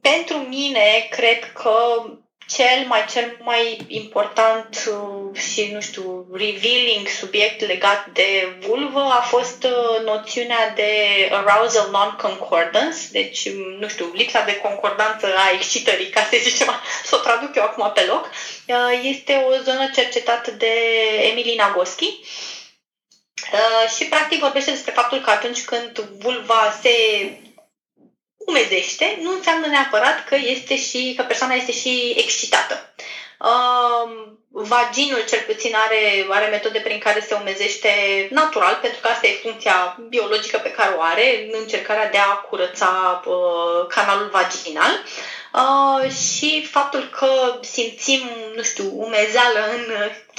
[0.00, 2.02] pentru mine, cred că
[2.48, 9.20] cel mai, cel mai important uh, și, nu știu, revealing subiect legat de vulvă a
[9.20, 10.92] fost uh, noțiunea de
[11.32, 17.14] arousal non-concordance, deci, um, nu știu, lipsa de concordanță a excitării, ca să zicem, să
[17.16, 18.30] o traduc eu acum pe loc.
[18.66, 20.72] Uh, este o zonă cercetată de
[21.30, 22.20] Emily Nagoski.
[23.96, 26.90] Și, practic, vorbește despre faptul că atunci când vulva se
[28.58, 32.92] umezește, nu înseamnă neapărat că este și că persoana este și excitată.
[33.38, 34.10] Uh,
[34.50, 37.90] vaginul cel puțin are, are metode prin care se umezește
[38.30, 42.34] natural, pentru că asta e funcția biologică pe care o are, în încercarea de a
[42.34, 44.92] curăța uh, canalul vaginal.
[44.92, 45.37] Uh,
[46.10, 48.20] și faptul că simțim,
[48.54, 49.92] nu știu, umezeală în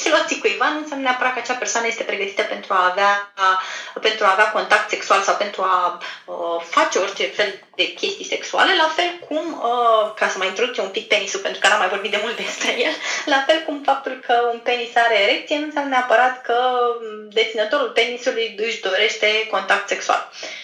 [0.03, 4.25] chiloții cuiva nu înseamnă neapărat că acea persoană este pregătită pentru a avea, uh, pentru
[4.25, 8.89] a avea contact sexual sau pentru a uh, face orice fel de chestii sexuale, la
[8.95, 12.11] fel cum, uh, ca să mai introduc un pic penisul, pentru că n-am mai vorbit
[12.11, 12.93] de mult despre el,
[13.25, 16.57] la fel cum faptul că un penis are erecție nu înseamnă neapărat că
[17.29, 20.29] deținătorul penisului își dorește contact sexual.
[20.31, 20.58] Uh,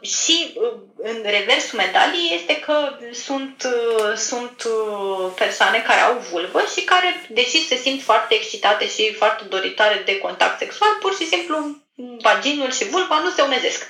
[0.00, 6.62] și uh, în reversul medaliei este că sunt, uh, sunt uh, persoane care au vulvă
[6.74, 11.26] și care, deși se simt foarte excitate și foarte doritoare de contact sexual, pur și
[11.26, 11.76] simplu
[12.20, 13.86] vaginul și vulva nu se umezesc.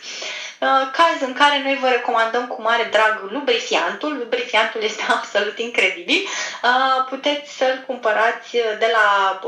[0.61, 4.17] Uh, caz în care noi vă recomandăm cu mare drag lubrifiantul.
[4.19, 6.23] Lubrifiantul este absolut incredibil.
[6.63, 9.41] Uh, puteți să-l cumpărați de la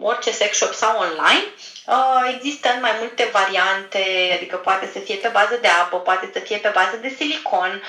[0.00, 1.44] orice sex shop sau online.
[2.34, 6.38] Există în mai multe variante, adică poate să fie pe bază de apă, poate să
[6.38, 7.82] fie pe bază de silicon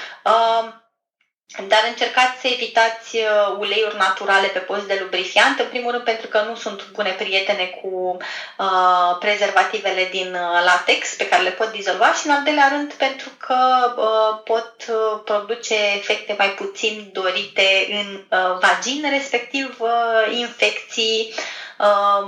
[1.67, 6.27] dar încercați să evitați uh, uleiuri naturale pe post de lubrifiant, în primul rând pentru
[6.27, 8.17] că nu sunt bune prietene cu
[8.57, 12.93] uh, prezervativele din uh, latex pe care le pot dizolva și în al doilea rând
[12.93, 20.37] pentru că uh, pot uh, produce efecte mai puțin dorite în uh, vagin, respectiv uh,
[20.37, 21.33] infecții,
[21.79, 22.27] uh,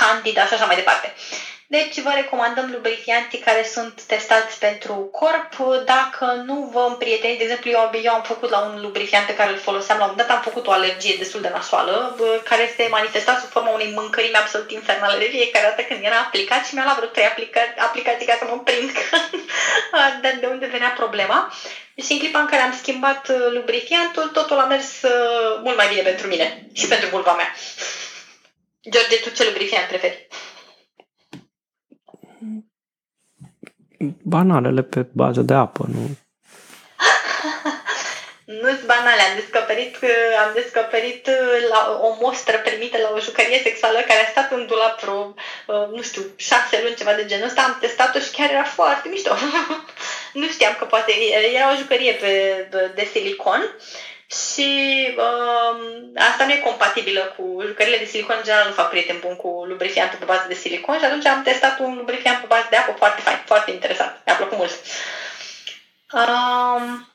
[0.00, 1.12] candida și așa mai departe.
[1.14, 5.52] Uh, deci vă recomandăm lubrifianții care sunt testați pentru corp.
[5.84, 9.50] Dacă nu vă împrieteniți, de exemplu, eu, eu am făcut la un lubrifiant pe care
[9.50, 13.38] îl foloseam la un dat, am făcut o alergie destul de nasoală, care se manifesta
[13.40, 16.96] sub forma unei mâncărimi absolut infernale de fiecare dată când era aplicat și mi-a luat
[16.96, 18.90] vreo trei aplica- aplicații ca să mă prind
[20.22, 21.52] de, de unde venea problema.
[22.04, 26.02] Și în clipa în care am schimbat lubrifiantul, totul a mers uh, mult mai bine
[26.02, 27.52] pentru mine și pentru vulva mea.
[28.90, 30.28] George, tu ce lubrifiant preferi?
[34.22, 36.00] banalele pe bază de apă, nu?
[38.62, 39.22] nu sunt banale.
[39.22, 39.96] Am descoperit,
[40.44, 44.66] am descoperit uh, la o mostră primită la o jucărie sexuală care a stat în
[44.66, 45.34] dulap vreo,
[45.66, 47.62] uh, nu știu, șase luni, ceva de genul ăsta.
[47.62, 49.34] Am testat-o și chiar era foarte mișto.
[50.40, 51.12] nu știam că poate...
[51.54, 52.32] Era o jucărie pe,
[52.94, 53.76] de silicon
[54.32, 54.70] și
[55.16, 58.36] um, asta nu e compatibilă cu jucările de silicon.
[58.38, 61.42] În general nu fac prieten bun cu lubrifiantul pe bază de silicon și atunci am
[61.42, 64.20] testat un lubrifiant pe bază de apă foarte fain, foarte interesant.
[64.26, 64.74] Mi-a plăcut mult.
[66.12, 67.06] Um,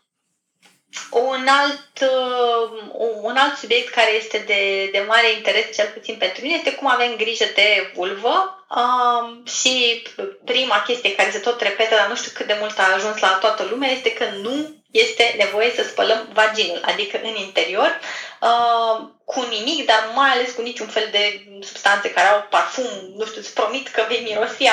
[1.11, 2.81] un alt, uh,
[3.21, 6.87] un alt subiect care este de, de mare interes, cel puțin pentru mine, este cum
[6.87, 10.03] avem grijă de vulvă um, și
[10.45, 13.37] prima chestie care se tot repetă, dar nu știu cât de mult a ajuns la
[13.41, 17.99] toată lumea, este că nu este nevoie să spălăm vaginul, adică în interior,
[18.41, 23.25] uh, cu nimic, dar mai ales cu niciun fel de substanțe care au parfum, nu
[23.25, 24.67] știu, îți promit că vei mirosi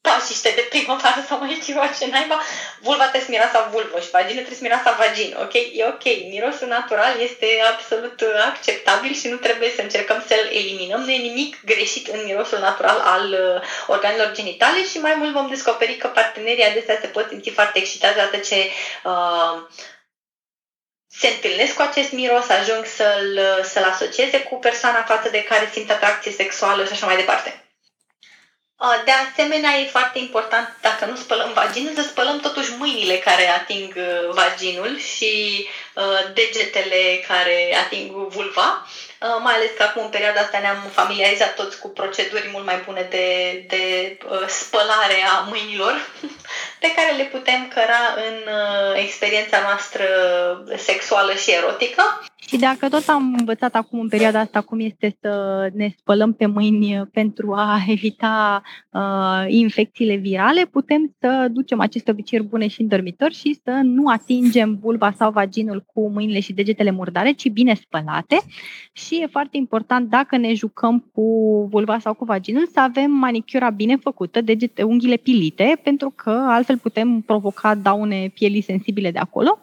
[0.00, 2.40] pașiște de primăvară sau mai ceva ce naiba,
[2.80, 5.54] vulva trebuie să miroasa vulvă și vagina trebuie să miroasa vagin, ok?
[5.54, 6.04] E ok.
[6.32, 11.00] Mirosul natural este absolut acceptabil și nu trebuie să încercăm să-l eliminăm.
[11.00, 15.48] Nu e nimic greșit în mirosul natural al uh, organelor genitale și mai mult vom
[15.48, 18.70] descoperi că partenerii adesea se pot simți foarte excitați dată ce
[19.04, 19.54] uh,
[21.12, 25.90] se întâlnesc cu acest miros, ajung să-l, să-l asocieze cu persoana față de care simt
[25.90, 27.69] atracție sexuală și așa mai departe.
[29.04, 33.94] De asemenea, e foarte important, dacă nu spălăm vaginul, să spălăm totuși mâinile care ating
[33.96, 38.86] uh, vaginul și uh, degetele care ating vulva,
[39.20, 42.82] uh, mai ales că acum în perioada asta ne-am familiarizat toți cu proceduri mult mai
[42.86, 46.10] bune de, de spălare a mâinilor,
[46.82, 48.48] pe care le putem căra în
[48.94, 50.06] experiența noastră
[50.76, 52.29] sexuală și erotică.
[52.50, 56.46] Și dacă tot am învățat acum în perioada asta cum este să ne spălăm pe
[56.46, 62.88] mâini pentru a evita uh, infecțiile virale, putem să ducem aceste obiceiuri bune și în
[62.88, 67.74] dormitor și să nu atingem vulva sau vaginul cu mâinile și degetele murdare, ci bine
[67.74, 68.40] spălate.
[68.92, 71.22] Și e foarte important dacă ne jucăm cu
[71.70, 76.78] vulva sau cu vaginul să avem manicura bine făcută, degete, unghiile pilite, pentru că altfel
[76.78, 79.60] putem provoca daune pielii sensibile de acolo.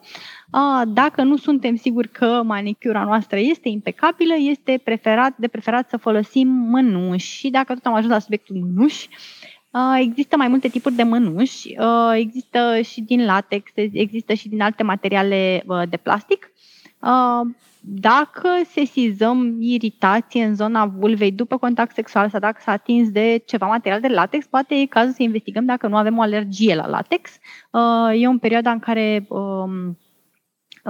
[0.86, 6.48] Dacă nu suntem siguri că manicura noastră este impecabilă, este preferat, de preferat să folosim
[6.48, 7.36] mănuși.
[7.36, 9.08] Și dacă tot am ajuns la subiectul mănuși,
[10.00, 11.76] Există mai multe tipuri de mănuși,
[12.14, 16.50] există și din latex, există și din alte materiale de plastic.
[17.80, 23.66] Dacă sesizăm iritație în zona vulvei după contact sexual sau dacă s-a atins de ceva
[23.66, 27.30] material de latex, poate e cazul să investigăm dacă nu avem o alergie la latex.
[28.14, 29.26] E o perioadă în care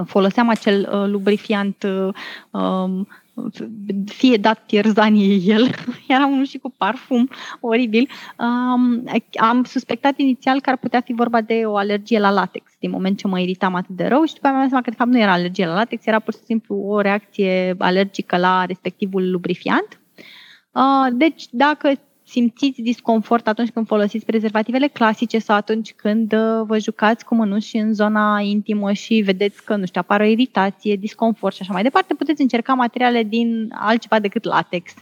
[0.05, 2.13] foloseam acel uh, lubrifiant uh,
[2.61, 3.07] um,
[4.05, 5.69] fie dat pierzanie el,
[6.07, 8.09] era unul și cu parfum oribil.
[8.37, 9.03] Um,
[9.39, 13.17] am suspectat inițial că ar putea fi vorba de o alergie la latex, din moment
[13.17, 15.19] ce mă iritam atât de rău și după aceea mi-am seama că de fapt nu
[15.19, 19.99] era alergie la latex, era pur și simplu o reacție alergică la respectivul lubrifiant.
[20.71, 21.91] Uh, deci, dacă
[22.29, 27.77] simțiți disconfort atunci când folosiți prezervativele clasice sau atunci când uh, vă jucați cu mânuși
[27.77, 31.83] în zona intimă și vedeți că, nu știu, apare o iritație, disconfort și așa mai
[31.83, 34.93] departe, puteți încerca materiale din altceva decât latex.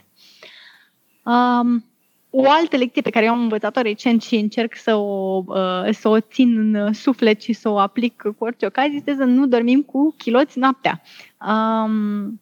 [1.24, 1.86] Um,
[2.30, 6.08] o altă lecție pe care eu am învățat-o recent și încerc să o, uh, să
[6.08, 9.82] o țin în suflet și să o aplic cu orice ocazie este să nu dormim
[9.82, 11.02] cu chiloți noaptea.
[11.48, 12.42] Um,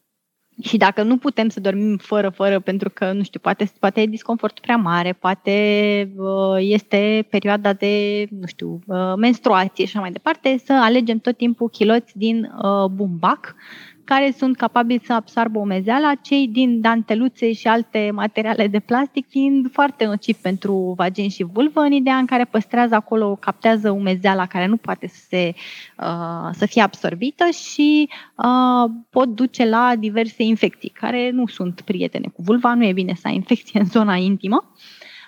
[0.61, 4.05] și dacă nu putem să dormim fără, fără, pentru că, nu știu, poate, poate e
[4.05, 5.51] disconfort prea mare, poate
[6.15, 11.37] uh, este perioada de, nu știu, uh, menstruație și așa mai departe, să alegem tot
[11.37, 13.55] timpul chiloți din uh, bumbac,
[14.05, 19.71] care sunt capabili să absorbă umezeala, cei din danteluțe și alte materiale de plastic fiind
[19.71, 24.65] foarte nociv pentru vagin și vulvă, în ideea în care păstrează acolo, captează umezeala care
[24.65, 25.53] nu poate să, se,
[25.97, 32.27] uh, să fie absorbită și uh, pot duce la diverse infecții, care nu sunt prietene
[32.27, 34.73] cu vulva, nu e bine să ai infecție în zona intimă.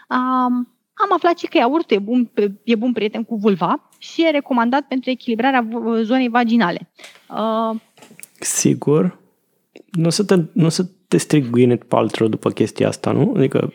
[0.10, 2.32] Um, am aflat și că iaurtul e bun,
[2.64, 5.68] e bun prieten cu vulva și e recomandat pentru echilibrarea
[6.02, 6.90] zonei vaginale.
[7.30, 7.80] Uh,
[8.40, 9.20] Sigur.
[9.92, 13.34] Nu o să te, nu o să te strig Gwyneth Paltrow după chestia asta, nu?
[13.36, 13.74] Adică...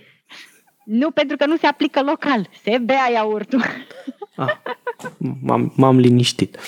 [0.84, 2.48] Nu, pentru că nu se aplică local.
[2.62, 3.62] Se bea iaurtul.
[4.36, 4.48] Ah,
[5.40, 6.58] m-am, m-am liniștit.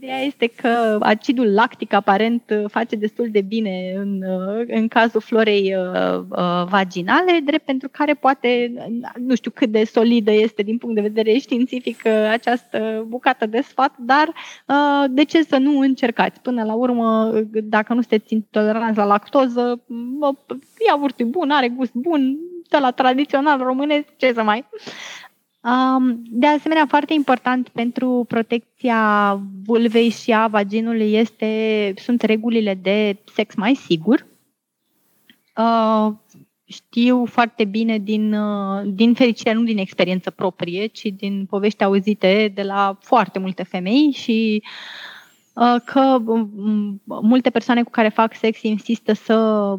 [0.00, 4.22] Ideea este că acidul lactic aparent face destul de bine în,
[4.66, 8.72] în cazul florei uh, uh, vaginale, drept pentru care poate,
[9.16, 13.60] nu știu cât de solidă este din punct de vedere științific uh, această bucată de
[13.60, 14.32] sfat, dar
[15.10, 16.40] de ce să nu încercați?
[16.40, 17.32] Până la urmă,
[17.64, 19.84] dacă nu sunteți intoleranți la lactoză,
[20.88, 22.38] iaurtul e bun, are gust bun,
[22.68, 24.68] de la tradițional românesc, ce să mai...
[26.24, 29.32] De asemenea, foarte important pentru protecția
[29.64, 34.26] vulvei și a vaginului este, sunt regulile de sex mai sigur.
[36.64, 38.36] Știu foarte bine din,
[38.94, 44.10] din fericire, nu din experiență proprie, ci din povești auzite de la foarte multe femei
[44.12, 45.17] și uh, Uh,
[45.84, 49.34] că um, um, multe persoane cu care fac sex insistă să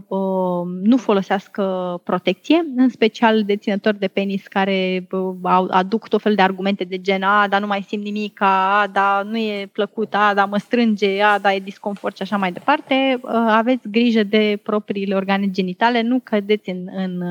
[0.07, 1.63] uh, nu folosească
[2.03, 7.23] protecție, în special deținători de penis care uh, aduc tot fel de argumente de gen
[7.23, 11.21] a, dar nu mai simt nimic, a, dar nu e plăcut, a, dar mă strânge,
[11.21, 13.19] a, dar e disconfort și așa mai departe.
[13.47, 17.23] Aveți grijă de propriile organe genitale, nu cădeți în, în,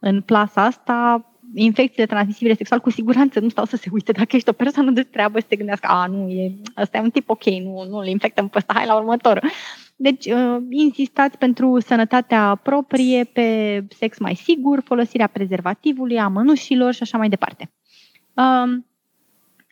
[0.00, 4.48] în plasa asta, infecțiile transmisibile sexual, cu siguranță nu stau să se uite dacă ești
[4.48, 7.44] o persoană de treabă să te gândească, a, nu, e, ăsta e un tip ok,
[7.44, 9.40] nu, nu îl infectăm pe ăsta, hai la următor.
[9.96, 17.02] Deci, uh, insistați pentru sănătatea proprie pe sex mai sigur, folosirea prezervativului, a mănușilor și
[17.02, 17.70] așa mai departe.
[18.34, 18.82] Uh,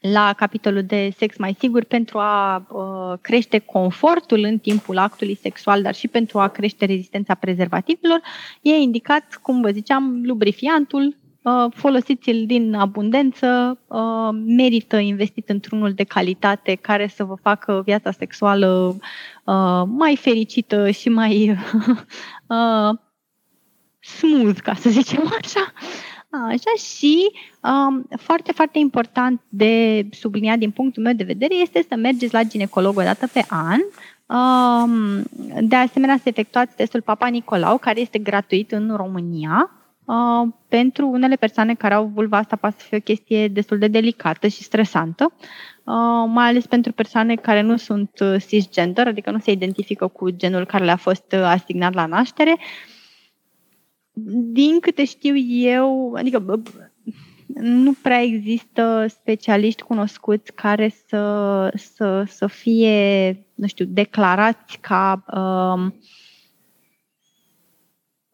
[0.01, 5.83] la capitolul de sex mai sigur pentru a uh, crește confortul în timpul actului sexual,
[5.83, 8.21] dar și pentru a crește rezistența prezervativelor,
[8.63, 11.28] e indicat, cum vă ziceam, lubrifiantul, Uh,
[11.75, 18.97] folosiți-l din abundență, uh, merită investit într-unul de calitate care să vă facă viața sexuală
[19.45, 21.57] uh, mai fericită și mai
[24.19, 25.73] smooth, ca să zicem așa.
[26.31, 27.31] Așa și
[27.63, 32.43] um, foarte, foarte important de subliniat din punctul meu de vedere este să mergeți la
[32.43, 33.81] ginecolog o dată pe an.
[34.27, 35.23] Um,
[35.61, 39.78] de asemenea, să efectuați testul Papa Nicolau, care este gratuit în România
[40.09, 43.89] Uh, pentru unele persoane care au vulva asta poate să fie o chestie destul de
[43.89, 49.39] delicată și stresantă, uh, mai ales pentru persoane care nu sunt uh, cisgender, adică nu
[49.39, 52.57] se identifică cu genul care le-a fost asignat la naștere.
[54.53, 56.63] Din câte știu eu, adică
[57.55, 65.93] nu prea există specialiști cunoscuți care să, să, să fie, nu știu, declarați ca uh,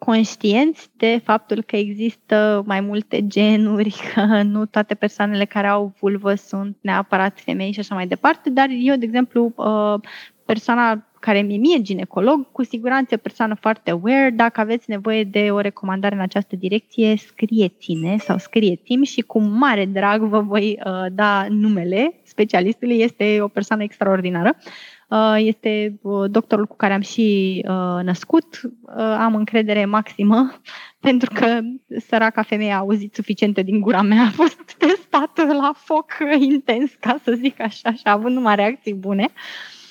[0.05, 6.35] conștienți de faptul că există mai multe genuri, că nu toate persoanele care au vulvă
[6.35, 10.01] sunt neapărat femei și așa mai departe, dar eu, de exemplu, uh,
[10.45, 14.33] persoana care mi mie ginecolog, cu siguranță e o persoană foarte aware.
[14.37, 19.85] Dacă aveți nevoie de o recomandare în această direcție, scrieți-ne sau scrieți-mi și cu mare
[19.85, 23.01] drag vă voi uh, da numele specialistului.
[23.01, 24.57] Este o persoană extraordinară.
[24.57, 24.94] Uh, Uh,
[25.37, 28.61] este uh, doctorul cu care am și uh, născut.
[28.97, 30.53] Am încredere maximă
[31.07, 31.61] pentru că
[32.07, 36.13] săraca femeie a auzit suficiente din gura mea, a fost testată la foc
[36.53, 39.27] intens, ca să zic așa, și a avut numai reacții bune.
[39.29, 39.84] Uh,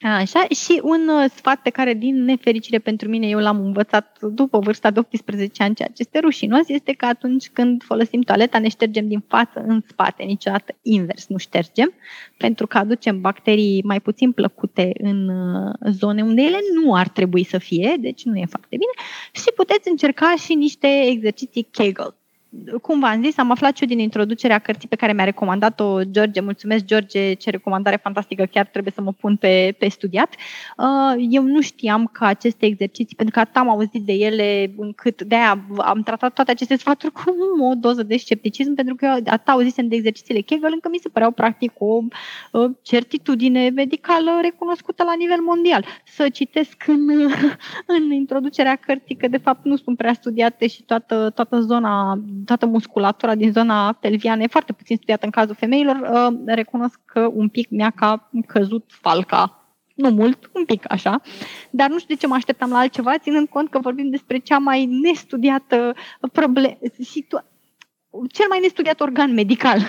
[0.00, 4.58] Așa, și un uh, sfat pe care, din nefericire pentru mine, eu l-am învățat după
[4.58, 8.68] vârsta de 18 ani, ceea ce este rușinos, este că atunci când folosim toaleta, ne
[8.68, 11.92] ștergem din față în spate, niciodată invers nu ștergem,
[12.36, 17.44] pentru că aducem bacterii mai puțin plăcute în uh, zone unde ele nu ar trebui
[17.44, 18.92] să fie, deci nu e foarte bine,
[19.32, 22.16] și puteți încerca și niște exerciții Kegel
[22.82, 26.40] cum v-am zis, am aflat și eu din introducerea cărții pe care mi-a recomandat-o George.
[26.40, 30.34] Mulțumesc, George, ce recomandare fantastică, chiar trebuie să mă pun pe, pe studiat.
[30.76, 35.22] Uh, eu nu știam că aceste exerciții, pentru că atât am auzit de ele încât
[35.22, 37.34] de-aia am tratat toate aceste sfaturi cu
[37.70, 41.08] o doză de scepticism, pentru că eu atât auzisem de exercițiile Kegel, încă mi se
[41.08, 42.00] păreau practic o
[42.82, 45.84] certitudine medicală recunoscută la nivel mondial.
[46.04, 47.08] Să citesc în,
[47.86, 52.66] în introducerea cărții că de fapt nu sunt prea studiate și toată, toată zona toată
[52.66, 57.48] musculatura din zona pelviană e foarte puțin studiată în cazul femeilor, uh, recunosc că un
[57.48, 59.52] pic mi-a ca căzut falca.
[59.94, 61.20] Nu mult, un pic așa,
[61.70, 64.58] dar nu știu de ce mă așteptam la altceva, ținând cont că vorbim despre cea
[64.58, 65.94] mai nestudiată
[66.32, 67.46] problemă, situa-
[68.32, 69.78] cel mai nestudiat organ medical.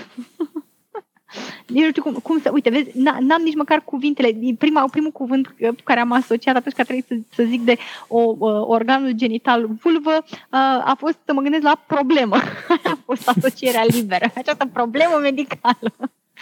[1.68, 2.50] Nici nu știu cum, cum să...
[2.54, 4.38] Uite, vezi, n-am nici măcar cuvintele.
[4.58, 7.78] Prima, primul cuvânt cu care am asociat atunci când trebuie să, să zic de
[8.08, 12.36] o, uh, organul genital vulvă uh, a fost să mă gândesc la problemă.
[12.94, 14.32] a fost asocierea liberă.
[14.36, 15.94] Această problemă medicală.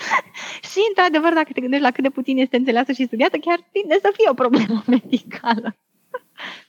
[0.72, 3.98] și, într-adevăr, dacă te gândești la cât de puțin este înțeleasă și studiată, chiar tinde
[4.02, 5.76] să fie o problemă medicală.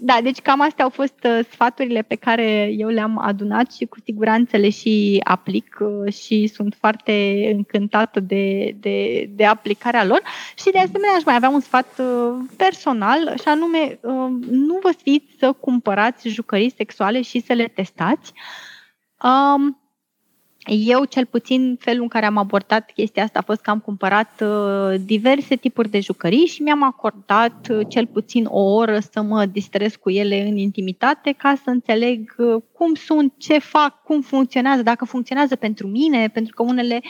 [0.00, 4.00] Da, deci cam astea au fost uh, sfaturile pe care eu le-am adunat și cu
[4.04, 10.22] siguranță le și aplic uh, și sunt foarte încântată de, de, de aplicarea lor.
[10.56, 13.98] Și de asemenea aș mai avea un sfat uh, personal și anume
[14.50, 18.32] nu vă sfiți să cumpărați jucării sexuale și să le testați.
[19.22, 19.87] Um,
[20.68, 24.40] eu, cel puțin, felul în care am abordat chestia asta a fost că am cumpărat
[24.40, 29.46] uh, diverse tipuri de jucării și mi-am acordat uh, cel puțin o oră să mă
[29.46, 34.82] distrez cu ele în intimitate ca să înțeleg uh, cum sunt, ce fac, cum funcționează,
[34.82, 37.00] dacă funcționează pentru mine, pentru că unele,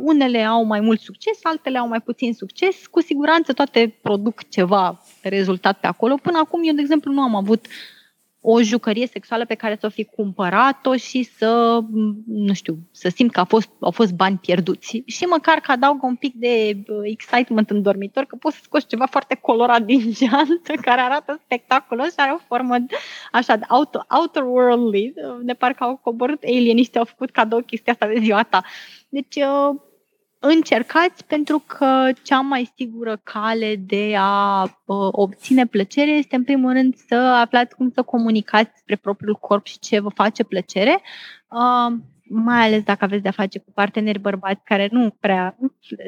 [0.00, 2.86] unele au mai mult succes, altele au mai puțin succes.
[2.86, 6.14] Cu siguranță toate produc ceva rezultat pe acolo.
[6.22, 7.72] Până acum, eu, de exemplu, nu am avut uh,
[8.44, 11.80] o jucărie sexuală pe care să o fi cumpărat-o și să,
[12.26, 15.02] nu știu, să simt că a fost, au fost bani pierduți.
[15.06, 19.06] Și măcar că adaugă un pic de excitement în dormitor, că poți să scoți ceva
[19.06, 22.76] foarte colorat din geantă, care arată spectaculos și are o formă
[23.32, 25.12] așa, outer, outerworldly,
[25.42, 28.62] de parcă au coborât alieniști, au făcut cadou chestia asta de ziua ta.
[29.08, 29.36] Deci,
[30.44, 36.72] încercați pentru că cea mai sigură cale de a uh, obține plăcere este în primul
[36.72, 41.00] rând să aflați cum să comunicați despre propriul corp și ce vă face plăcere.
[42.32, 45.56] Uh, mai ales dacă aveți de-a face cu parteneri bărbați care nu prea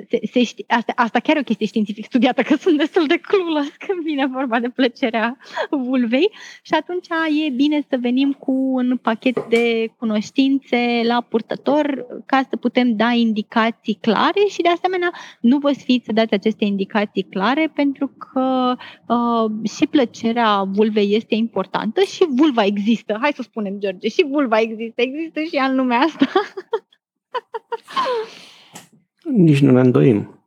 [0.09, 3.17] se, se știe, asta, asta chiar e o chestie științific studiată, că sunt destul de
[3.17, 5.37] clulos când vine vorba de plăcerea
[5.71, 6.31] vulvei
[6.63, 7.07] și atunci
[7.47, 13.11] e bine să venim cu un pachet de cunoștințe la purtător ca să putem da
[13.11, 18.75] indicații clare și de asemenea nu vă sfiți să dați aceste indicații clare pentru că
[19.09, 23.19] uh, și plăcerea vulvei este importantă și vulva există.
[23.21, 26.41] Hai să spunem, George, și vulva există, există și ea în lumea asta.
[29.25, 30.45] Nici nu ne îndoim.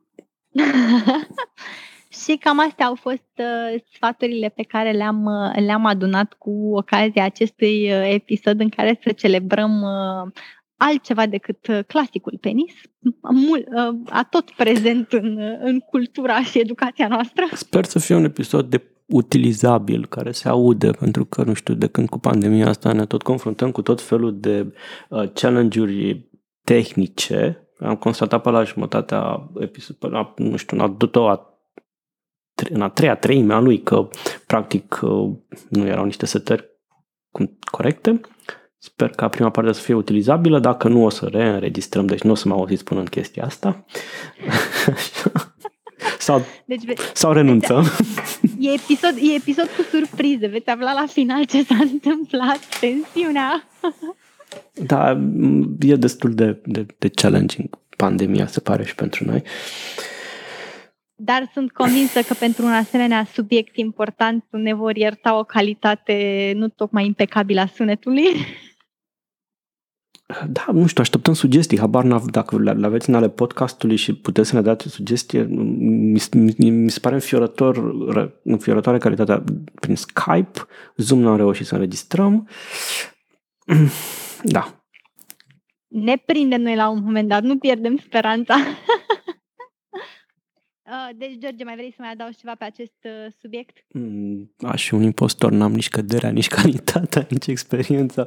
[2.22, 7.24] și cam astea au fost uh, sfaturile pe care le-am, uh, le-am adunat cu ocazia
[7.24, 10.32] acestui uh, episod în care să celebrăm uh,
[10.76, 12.74] altceva decât uh, clasicul penis,
[13.30, 17.44] mul, uh, a tot prezent în, uh, în cultura și educația noastră.
[17.52, 21.86] Sper să fie un episod de utilizabil, care se aude, pentru că, nu știu, de
[21.86, 24.72] când cu pandemia asta ne tot confruntăm cu tot felul de
[25.08, 26.28] uh, challenge-uri
[26.64, 27.68] tehnice.
[27.78, 31.52] Am constatat pe la jumătatea episodului, nu știu, în a doua
[32.70, 34.08] în a treia treime a lui că
[34.46, 35.36] practic uh,
[35.68, 36.68] nu erau niște setări
[37.70, 38.20] corecte.
[38.78, 42.34] Sper ca prima parte să fie utilizabilă, dacă nu o să reînregistrăm, deci nu o
[42.34, 43.84] să mă auziți spunând chestia asta.
[46.18, 47.84] sau, deci, sau renunțăm.
[48.58, 53.68] E episod, e episod cu surprize, veți afla la final ce s-a întâmplat, tensiunea.
[54.72, 55.18] Da,
[55.80, 59.42] e destul de, de, de challenging pandemia, se pare, și pentru noi.
[61.14, 66.68] Dar sunt convinsă că pentru un asemenea subiect important ne vor ierta o calitate nu
[66.68, 68.28] tocmai impecabilă a sunetului.
[70.48, 71.78] Da, nu știu, așteptăm sugestii.
[71.78, 76.20] Habar n dacă le aveți în ale podcastului și puteți să ne dați sugestie, mi,
[76.32, 77.94] mi, mi se pare înfiorător,
[78.42, 79.44] înfiorătoare calitatea
[79.80, 80.66] prin Skype.
[80.96, 82.48] Zoom n-am reușit să înregistrăm.
[84.42, 84.82] Da.
[85.88, 88.56] Ne prindem noi la un moment dat, nu pierdem speranța.
[90.88, 93.76] Uh, deci, George, mai vrei să mai adaugi ceva pe acest uh, subiect?
[93.88, 98.26] Mm, aș fi un impostor, n-am nici căderea, nici calitatea, nici experiența.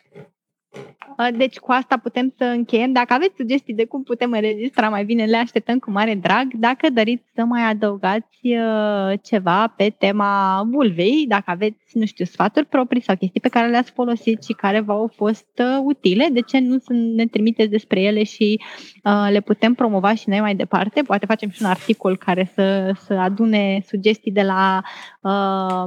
[1.37, 2.91] Deci cu asta putem să încheiem.
[2.91, 6.53] Dacă aveți sugestii de cum putem înregistra mai bine, le așteptăm cu mare drag.
[6.53, 12.65] Dacă doriți să mai adăugați uh, ceva pe tema vulvei, dacă aveți, nu știu, sfaturi
[12.65, 16.59] proprii sau chestii pe care le-ați folosit și care v-au fost uh, utile, de ce
[16.59, 18.61] nu să ne trimiteți despre ele și
[19.03, 21.01] uh, le putem promova și noi mai departe?
[21.01, 24.81] Poate facem și un articol care să, să adune sugestii de la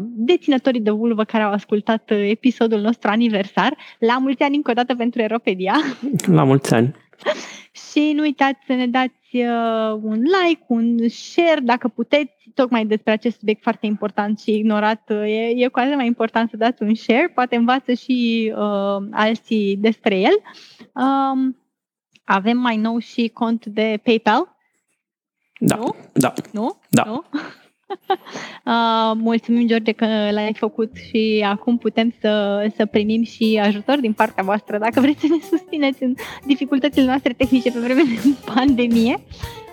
[0.03, 3.77] deținătorii de vulvă care au ascultat episodul nostru aniversar.
[3.99, 5.75] La mulți ani încă o dată pentru Eropedia.
[6.27, 6.95] La mulți ani!
[7.91, 13.13] și nu uitați să ne dați uh, un like, un share, dacă puteți, tocmai despre
[13.13, 15.03] acest subiect foarte important și ignorat.
[15.09, 19.07] Uh, e, e cu atât mai important să dați un share, poate învață și uh,
[19.11, 20.33] alții despre el.
[20.93, 21.57] Um,
[22.25, 24.57] avem mai nou și cont de PayPal,
[25.59, 25.95] Da, nu?
[26.13, 26.33] da.
[26.53, 26.81] Nu?
[26.91, 27.03] Da.
[27.07, 27.25] Nu?
[28.65, 34.13] Uh, mulțumim, George, că l-ai făcut și acum putem să, să primim și ajutor din
[34.13, 36.15] partea voastră dacă vreți să ne susțineți în
[36.47, 39.19] dificultățile noastre tehnice pe vreme de pandemie.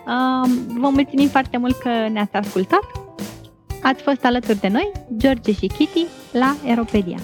[0.06, 2.84] Uh, vă mulțumim foarte mult că ne-ați ascultat.
[3.82, 7.18] Ați fost alături de noi, George și Kitty, la Aeropedia.